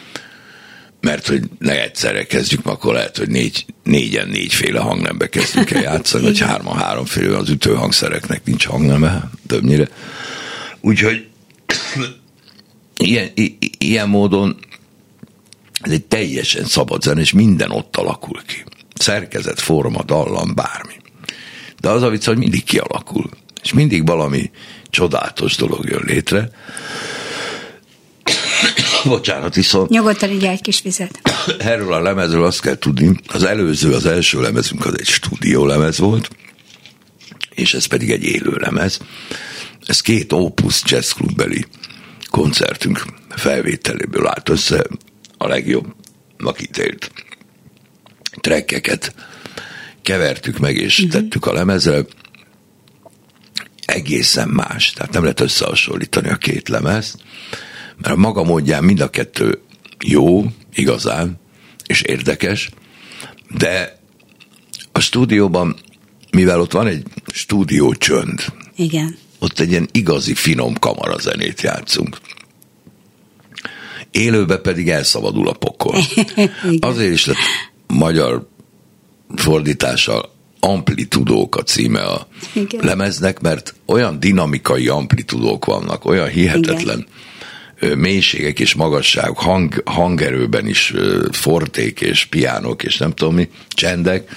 mert 1.01 1.27
hogy 1.27 1.43
ne 1.59 1.83
egyszerre 1.83 2.27
kezdjük, 2.27 2.62
mert 2.62 2.77
akkor 2.77 2.95
lehet, 2.95 3.17
hogy 3.17 3.29
négy, 3.29 3.67
négyen 3.83 4.29
négyféle 4.29 4.81
hangnembe 4.81 5.29
kezdjük 5.29 5.71
el 5.71 5.83
játszani, 5.83 6.25
vagy 6.25 6.41
hárman 6.41 6.77
háromféle, 6.77 7.37
az 7.37 7.49
ütőhangszereknek 7.49 8.45
nincs 8.45 8.67
hangneme, 8.67 9.31
többnyire. 9.47 9.89
Úgyhogy 10.81 11.27
ilyen, 12.97 13.31
i, 13.35 13.59
ilyen 13.79 14.09
módon 14.09 14.57
ez 15.85 15.93
egy 15.93 16.05
teljesen 16.05 16.65
szabad 16.65 17.03
zene, 17.03 17.21
és 17.21 17.33
minden 17.33 17.71
ott 17.71 17.97
alakul 17.97 18.43
ki. 18.47 18.65
Szerkezet, 18.95 19.61
forma, 19.61 20.03
dallam, 20.03 20.55
bármi. 20.55 20.95
De 21.81 21.89
az 21.89 22.03
a 22.03 22.09
vicc, 22.09 22.25
hogy 22.25 22.37
mindig 22.37 22.65
kialakul. 22.65 23.31
És 23.65 23.73
mindig 23.73 24.07
valami 24.07 24.51
csodálatos 24.91 25.57
dolog 25.57 25.85
jön 25.89 26.03
létre. 26.05 26.51
Bocsánat, 29.05 29.55
viszont 29.55 29.91
Nyugodtan 29.91 30.31
így 30.31 30.45
egy 30.45 30.61
kis 30.61 30.83
vizet. 30.83 31.21
erről 31.59 31.93
a 31.93 32.01
lemezről 32.01 32.45
azt 32.45 32.61
kell 32.61 32.79
tudni, 32.79 33.21
az 33.27 33.43
előző, 33.43 33.93
az 33.93 34.07
első 34.07 34.41
lemezünk 34.41 34.87
az 34.87 34.99
egy 34.99 35.07
stúdió 35.07 35.67
lemez 35.67 35.99
volt, 35.99 36.31
és 37.55 37.75
ez 37.75 37.87
pedig 37.87 38.11
egy 38.11 38.25
élő 38.25 38.57
lemez. 38.57 38.99
Ez 39.87 40.01
két 40.01 40.33
Opus 40.33 40.83
Jazz 40.85 41.11
Clubbeli 41.11 41.65
koncertünk 42.31 43.05
felvételéből 43.29 44.27
állt 44.27 44.49
össze 44.49 44.87
a 45.39 45.47
legjobb 45.47 45.95
makitélt 46.37 47.12
trekkeket 48.41 49.15
kevertük 50.03 50.59
meg 50.59 50.77
és 50.77 50.99
uh-huh. 50.99 51.21
tettük 51.21 51.47
a 51.47 51.53
lemezre. 51.53 52.05
Egészen 53.85 54.49
más, 54.49 54.93
tehát 54.93 55.12
nem 55.12 55.22
lehet 55.22 55.41
összehasonlítani 55.41 56.28
a 56.28 56.37
két 56.37 56.68
lemezt, 56.68 57.16
mert 57.97 58.14
a 58.14 58.18
maga 58.18 58.43
módján 58.43 58.85
mind 58.85 59.01
a 59.01 59.11
kettő 59.11 59.61
jó, 60.05 60.45
igazán, 60.74 61.41
és 61.87 62.03
érdekes, 62.03 62.70
de 63.51 63.99
a 64.93 65.01
stúdióban, 65.01 65.76
mivel 66.30 66.61
ott 66.61 66.72
van 66.72 66.87
egy 66.87 67.07
stúdió 67.32 67.95
csönd, 67.95 68.45
Igen. 68.76 69.16
ott 69.39 69.59
egy 69.59 69.70
ilyen 69.70 69.89
igazi 69.93 70.35
finom 70.35 70.78
kamarazenét 70.78 71.61
játszunk. 71.61 72.18
Élőben 74.11 74.62
pedig 74.62 74.89
elszabadul 74.89 75.49
a 75.49 75.53
pokol. 75.53 75.97
Azért 76.80 77.12
is 77.12 77.26
lett 77.26 77.37
magyar 77.87 78.49
fordítással 79.35 80.34
amplitudók 80.65 81.57
a 81.57 81.62
címe 81.62 82.01
a 82.01 82.27
Igen. 82.53 82.85
lemeznek, 82.85 83.41
mert 83.41 83.75
olyan 83.87 84.21
dinamikai 84.21 84.89
amplitudók 84.89 85.65
vannak, 85.65 86.05
olyan 86.05 86.29
hihetetlen 86.29 87.07
ö, 87.79 87.95
mélységek 87.95 88.61
és 88.61 88.75
magasságok, 88.75 89.39
hang, 89.39 89.83
hangerőben 89.85 90.67
is 90.67 90.95
forték 91.31 92.01
és 92.01 92.25
piánok 92.25 92.83
és 92.83 92.97
nem 92.97 93.12
tudom 93.12 93.35
mi, 93.35 93.49
csendek, 93.69 94.31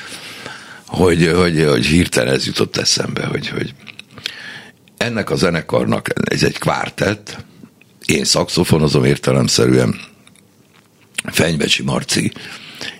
hogy, 0.85 1.31
hogy, 1.35 1.65
hogy 1.69 1.85
hirtelen 1.85 2.33
ez 2.33 2.45
jutott 2.45 2.77
eszembe, 2.77 3.25
hogy, 3.25 3.47
hogy 3.47 3.73
ennek 4.97 5.29
a 5.29 5.35
zenekarnak, 5.35 6.09
ez 6.31 6.43
egy 6.43 6.57
kvártett, 6.57 7.45
én 8.05 8.23
szakszofonozom 8.23 9.03
értelemszerűen, 9.03 9.99
Fenyvesi 11.31 11.83
Marci 11.83 12.31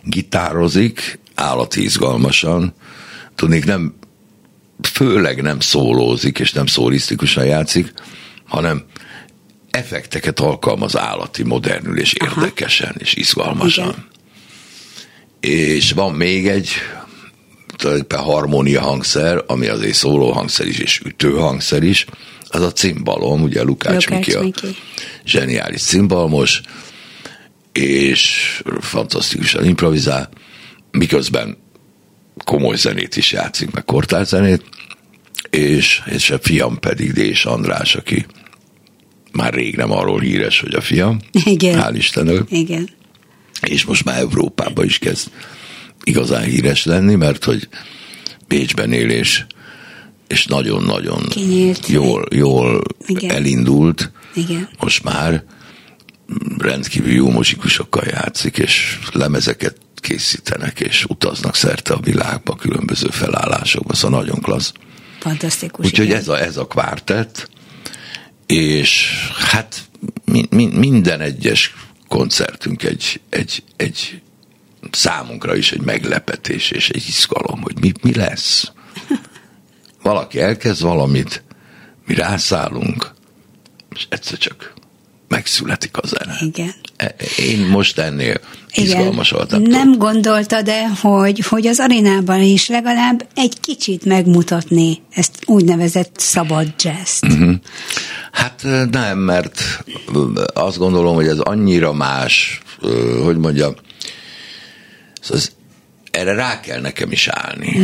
gitározik, 0.04 1.20
állati 1.36 1.84
izgalmasan, 1.84 2.74
tudnék 3.38 3.66
nem, 3.66 3.94
főleg 4.92 5.42
nem 5.42 5.60
szólózik, 5.60 6.40
és 6.40 6.52
nem 6.52 6.66
szólisztikusan 6.66 7.46
játszik, 7.46 7.94
hanem 8.46 8.84
effekteket 9.70 10.40
alkalmaz 10.40 10.98
állati, 10.98 11.44
modernül 11.44 12.00
és 12.00 12.14
érdekesen, 12.14 12.96
és 12.98 13.14
izgalmasan. 13.14 13.88
Igen. 13.88 14.06
És 15.40 15.92
van 15.92 16.14
még 16.14 16.48
egy 16.48 16.70
tulajdonképpen 17.76 18.24
harmónia 18.24 18.82
hangszer, 18.82 19.44
ami 19.48 19.68
azért 19.68 19.94
szóló 19.94 20.32
hangszer 20.32 20.68
is, 20.68 20.78
és 20.80 21.02
ütő 21.06 21.32
hangszer 21.32 21.84
is, 21.84 22.06
az 22.50 22.62
a 22.62 22.72
cimbalom, 22.72 23.42
ugye 23.42 23.64
Lukács, 23.64 24.06
Lukács 24.06 24.26
Miki 24.26 24.34
a 24.34 24.42
Miki. 24.42 24.78
zseniális 25.26 25.82
cimbalmos, 25.82 26.62
és 27.72 28.62
fantasztikusan 28.80 29.66
improvizál, 29.66 30.30
miközben 30.92 31.58
komoly 32.44 32.76
zenét 32.76 33.16
is 33.16 33.32
játszik, 33.32 33.72
meg 33.72 33.86
kortárzenét, 33.86 34.64
és, 35.50 36.02
és 36.06 36.30
a 36.30 36.40
fiam 36.40 36.80
pedig 36.80 37.12
Dés 37.12 37.46
András, 37.46 37.96
aki 37.96 38.26
már 39.32 39.54
rég 39.54 39.76
nem 39.76 39.92
arról 39.92 40.20
híres, 40.20 40.60
hogy 40.60 40.74
a 40.74 40.82
fiam, 40.82 41.20
Igen. 41.32 41.80
hál' 41.82 41.94
Istennek, 41.96 42.42
Igen. 42.50 42.90
és 43.62 43.86
most 43.86 44.04
már 44.04 44.18
Európában 44.20 44.86
is 44.86 44.98
kezd 44.98 45.32
igazán 46.04 46.44
híres 46.44 46.86
lenni, 46.86 47.16
mert 47.16 47.44
hogy 47.44 47.68
Bécsben 48.48 48.92
él 48.92 49.10
és, 49.10 49.46
és 50.28 50.46
nagyon-nagyon 50.46 51.22
Kinyílt. 51.30 51.88
jól, 51.88 52.26
jól 52.36 52.82
Igen. 53.08 53.30
elindult, 53.32 54.12
Igen. 54.34 54.70
most 54.80 55.04
már 55.04 55.44
rendkívül 56.58 57.14
jó 57.14 57.30
muzsikusokkal 57.30 58.04
játszik, 58.06 58.58
és 58.58 59.00
lemezeket 59.12 59.78
készítenek, 60.00 60.80
és 60.80 61.06
utaznak 61.06 61.56
szerte 61.56 61.94
a 61.94 62.00
világba, 62.00 62.56
különböző 62.56 63.08
felállásokba, 63.10 63.94
szóval 63.94 64.20
nagyon 64.20 64.42
klassz. 64.42 64.72
Fantasztikus. 65.20 65.86
Úgyhogy 65.86 66.06
igen. 66.06 66.18
ez 66.18 66.28
a, 66.28 66.40
ez 66.40 66.58
a 66.58 66.68
kvártett, 66.68 67.50
és 68.46 69.12
hát 69.38 69.82
mi, 70.26 70.46
mi, 70.50 70.66
minden 70.66 71.22
egyes 71.22 71.74
koncertünk 72.08 72.84
egy, 72.84 73.22
egy, 73.30 73.64
egy 73.76 74.22
számunkra 74.92 75.56
is 75.56 75.72
egy 75.72 75.82
meglepetés 75.82 76.72
és 76.72 76.90
egy 76.90 77.08
izgalom, 77.08 77.62
hogy 77.62 77.80
mi, 77.80 77.92
mi 78.02 78.14
lesz. 78.14 78.72
Valaki 80.04 80.40
elkezd 80.40 80.82
valamit, 80.82 81.44
mi 82.06 82.14
rászállunk, 82.14 83.14
és 83.96 84.06
egyszer 84.10 84.38
csak 84.38 84.74
megszületik 85.28 85.98
a 85.98 86.08
zene. 86.08 86.38
Igen. 86.40 86.74
Én 87.38 87.60
most 87.60 87.98
ennél 88.00 88.40
izgalmasabbat 88.74 89.52
nem, 89.52 89.62
nem 89.62 89.98
gondolta 89.98 90.62
de 90.62 90.88
hogy, 90.88 91.40
hogy 91.40 91.68
az 91.68 91.80
arénában 91.80 92.42
is 92.42 92.68
legalább 92.68 93.28
egy 93.36 93.60
kicsit 93.60 94.06
megmutatni 94.06 95.02
ezt 95.14 95.32
úgynevezett 95.46 96.16
szabad 96.18 96.68
jazz 96.80 97.22
Mhm. 97.22 97.52
Hát 98.32 98.66
nem, 98.92 99.18
mert 99.18 99.84
azt 100.54 100.78
gondolom, 100.78 101.16
hogy 101.16 101.28
ez 101.28 101.40
annyira 101.40 101.94
más, 101.94 102.62
hogy 103.24 103.38
mondjam, 103.38 103.76
ez, 105.30 105.52
erre 106.12 106.34
rá 106.34 106.60
kell 106.60 106.82
nekem 106.82 107.12
is 107.12 107.28
állni. 107.28 107.78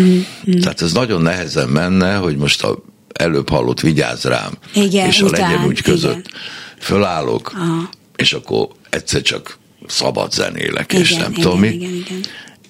Mhm, 0.46 0.60
Tehát 0.60 0.82
ez 0.82 0.92
nagyon 0.94 1.22
nehezen 1.22 1.70
menne, 1.70 2.16
hogy 2.16 2.38
most 2.38 2.64
a 2.64 2.78
előbb 3.14 3.50
hallott 3.50 3.80
vigyázz 3.80 4.26
rám, 4.26 4.52
Igen, 4.74 5.08
és 5.08 5.22
a 5.22 5.26
után, 5.26 5.50
legyen 5.50 5.66
úgy 5.66 5.82
között 5.82 6.28
igen. 6.28 6.42
fölállok, 6.80 7.52
Aha. 7.56 7.90
és 8.16 8.34
akkor 8.34 8.68
egyszer 8.94 9.22
csak 9.22 9.58
szabad 9.88 10.32
zenélek, 10.32 10.92
Igen, 10.92 11.02
és 11.04 11.12
nem 11.14 11.32
igen, 11.32 11.42
tudom 11.42 11.60
mi. 11.60 11.68
igen, 11.68 11.94
igen. 11.94 12.20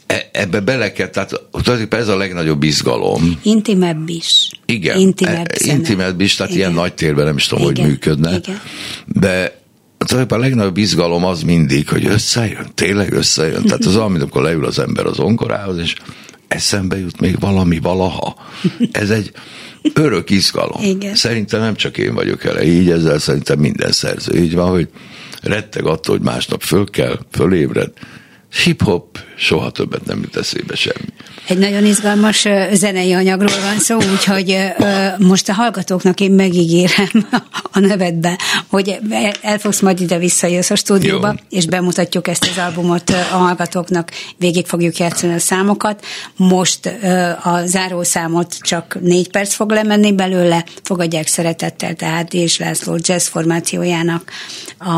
E- 0.08 0.30
ebbe 0.32 0.60
bele 0.60 0.92
kell, 0.92 1.08
tehát 1.08 1.30
tulajdonképpen 1.52 2.00
ez 2.00 2.08
a 2.08 2.18
legnagyobb 2.18 2.64
izgalom, 2.64 3.40
Intimebb 3.44 4.10
is. 4.10 4.50
igen, 4.66 5.00
Intimebb 5.00 5.48
e- 5.52 5.66
intimebb 5.66 6.22
is, 6.22 6.36
tehát 6.36 6.52
Igen. 6.52 6.64
ilyen 6.64 6.80
nagy 6.82 6.94
térben 6.94 7.26
nem 7.26 7.36
is 7.38 7.46
tudom, 7.48 7.70
Igen, 7.70 7.76
hogy 7.84 7.92
működne. 7.92 8.36
igen. 8.36 8.62
De 9.06 9.62
tulajdonképpen 9.98 10.38
a 10.38 10.48
legnagyobb 10.50 10.78
izgalom 10.78 11.26
az 11.26 11.42
mindig, 11.42 11.90
hogy 11.90 12.06
összejön, 12.06 12.68
tényleg 12.74 13.14
összejön. 13.14 13.64
Tehát 13.64 13.86
az, 13.86 13.96
amit 14.06 14.22
amikor 14.22 14.42
leül 14.42 14.66
az 14.66 14.80
ember 14.80 15.06
az 15.06 15.20
ongorához, 15.20 15.78
és 15.78 15.94
eszembe 16.48 17.00
jut 17.00 17.20
még 17.20 17.40
valami 17.40 17.80
valaha. 17.80 18.36
Ez 18.92 19.10
egy 19.10 19.32
örök 19.94 20.30
izgalom. 20.30 20.84
Igen. 20.84 21.16
Szerintem 21.16 21.60
nem 21.60 21.76
csak 21.76 21.98
én 21.98 22.14
vagyok 22.14 22.44
ele 22.46 22.64
így, 22.66 22.90
ezzel 22.90 23.20
szerintem 23.20 23.60
minden 23.60 23.92
szerző 23.92 24.34
így 24.44 24.54
van, 24.56 24.70
hogy 24.70 24.88
retteg 25.44 25.86
attól, 25.86 26.16
hogy 26.16 26.26
másnap 26.26 26.62
föl 26.62 26.90
kell, 26.90 27.20
fölébred, 27.32 27.92
hip-hop, 28.64 29.20
soha 29.38 29.72
többet 29.72 30.06
nem 30.06 30.22
jut 30.22 30.36
eszébe 30.36 30.76
semmi. 30.76 31.06
Egy 31.48 31.58
nagyon 31.58 31.86
izgalmas 31.86 32.48
zenei 32.74 33.14
anyagról 33.14 33.60
van 33.62 33.80
szó, 33.80 33.96
úgyhogy 33.96 34.58
most 35.18 35.50
a 35.50 35.54
hallgatóknak 35.54 36.20
én 36.20 36.32
megígérem 36.32 37.28
a 37.72 37.80
nevedbe, 37.80 38.40
hogy 38.68 38.98
el- 39.10 39.34
el 39.42 39.58
fogsz 39.60 39.80
majd 39.80 40.00
ide 40.02 40.18
visszajössz 40.18 40.70
a 40.70 40.76
stúdióba, 40.76 41.28
Jó. 41.28 41.58
és 41.58 41.66
bemutatjuk 41.66 42.28
ezt 42.28 42.50
az 42.52 42.64
albumot 42.64 43.10
a 43.10 43.36
hallgatóknak, 43.36 44.12
végig 44.38 44.66
fogjuk 44.66 44.98
játszani 44.98 45.34
a 45.34 45.40
számokat. 45.40 46.06
Most 46.36 46.86
a 47.44 47.66
zárószámot 47.66 48.58
csak 48.60 48.98
négy 49.02 49.30
perc 49.30 49.54
fog 49.54 49.72
lemenni 49.72 50.12
belőle, 50.12 50.66
fogadják 50.84 51.28
szeretettel, 51.28 51.94
tehát 51.94 52.34
és 52.34 52.58
László 52.58 52.98
jazz 53.00 53.28
formációjának 53.28 54.32
a, 54.78 54.90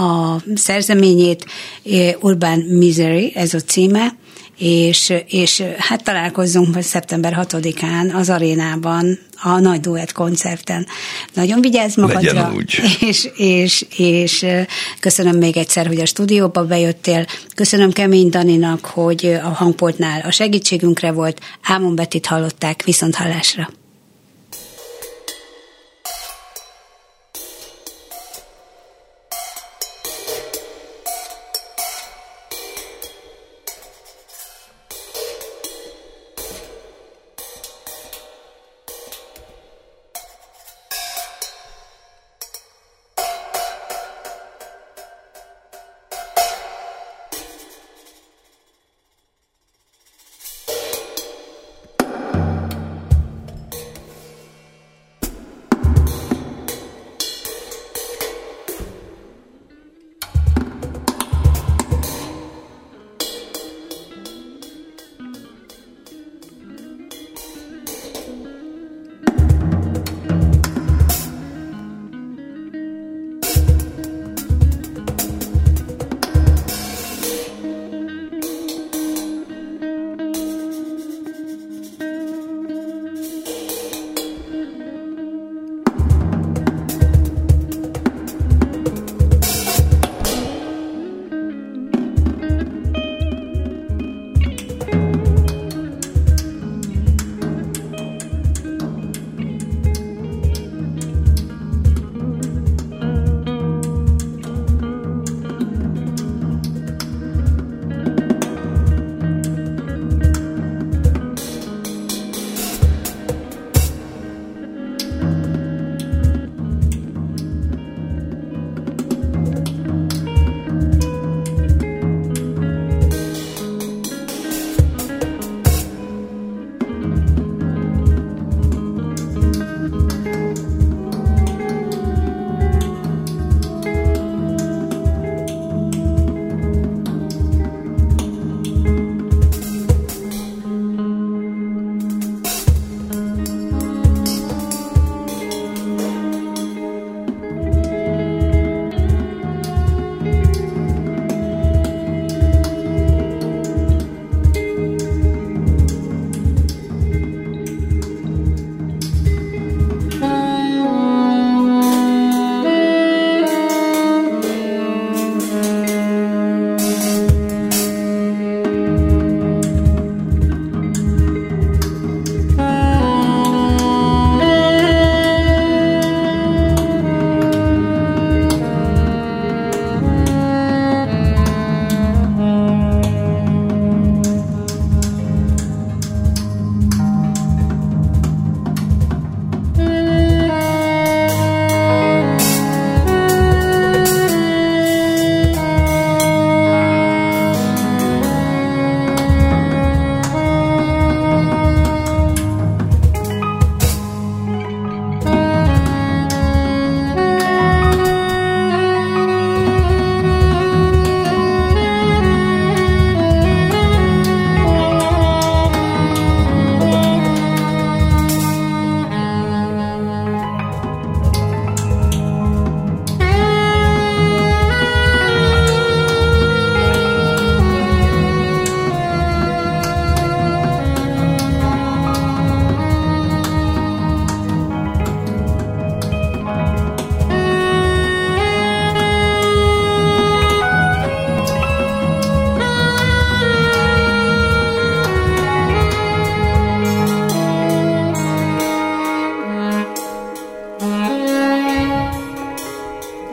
a 0.00 0.40
szerzeményét, 0.54 1.46
ö, 1.84 2.08
Urban 2.20 2.58
Misery, 2.96 3.32
ez 3.34 3.54
a 3.54 3.60
címe, 3.60 4.14
és, 4.58 5.12
és 5.28 5.62
hát 5.78 6.04
találkozzunk 6.04 6.82
szeptember 6.82 7.38
6-án 7.40 8.14
az 8.14 8.30
arénában 8.30 9.18
a 9.42 9.58
nagy 9.58 9.80
duett 9.80 10.12
koncerten. 10.12 10.86
Nagyon 11.32 11.60
vigyázz 11.60 11.96
magadra. 11.96 12.32
Legyen 12.32 12.54
úgy. 12.54 12.80
És, 13.08 13.28
és, 13.36 13.86
és 13.96 14.46
köszönöm 15.00 15.36
még 15.36 15.56
egyszer, 15.56 15.86
hogy 15.86 16.00
a 16.00 16.06
stúdióba 16.06 16.64
bejöttél. 16.64 17.26
Köszönöm 17.54 17.90
Kemény 17.90 18.28
Daninak, 18.28 18.84
hogy 18.84 19.38
a 19.44 19.48
hangpoltnál 19.48 20.20
a 20.20 20.30
segítségünkre 20.30 21.12
volt. 21.12 21.40
Ámon 21.62 21.94
Betit 21.94 22.26
hallották, 22.26 22.82
viszont 22.84 23.14
hallásra. 23.14 23.68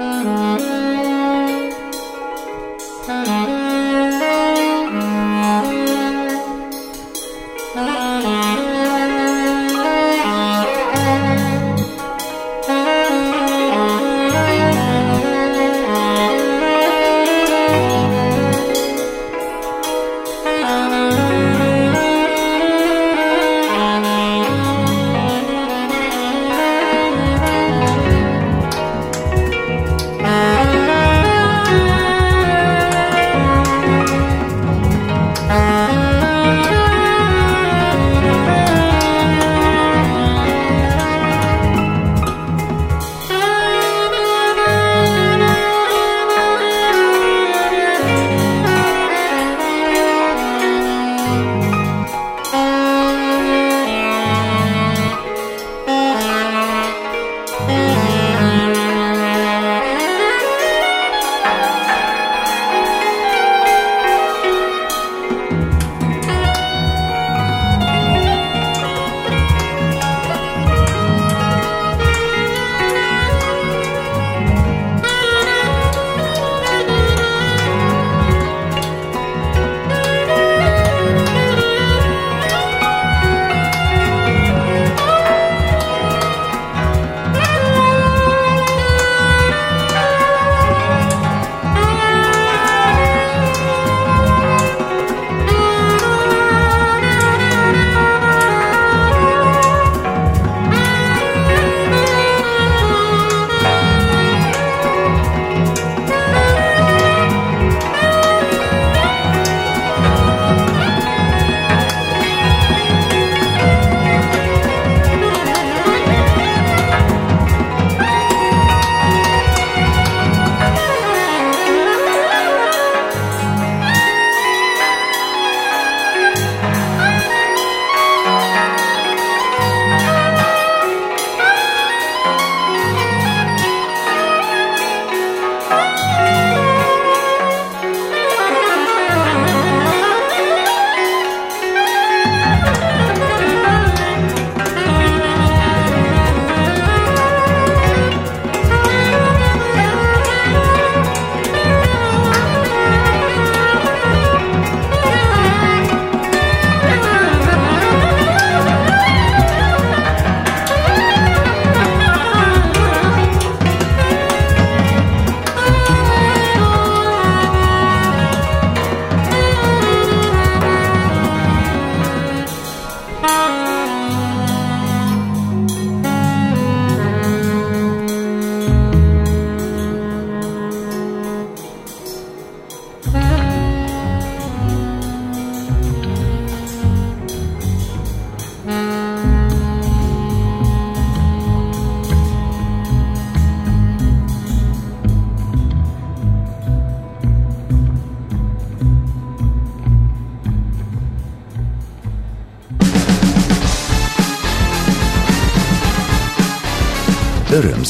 Música 0.02 0.51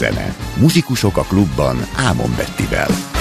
Örömzene. 0.02 0.36
Muzsikusok 0.60 1.18
a 1.18 1.22
klubban 1.22 1.78
Ámon 1.96 2.34
Bettivel. 2.38 3.21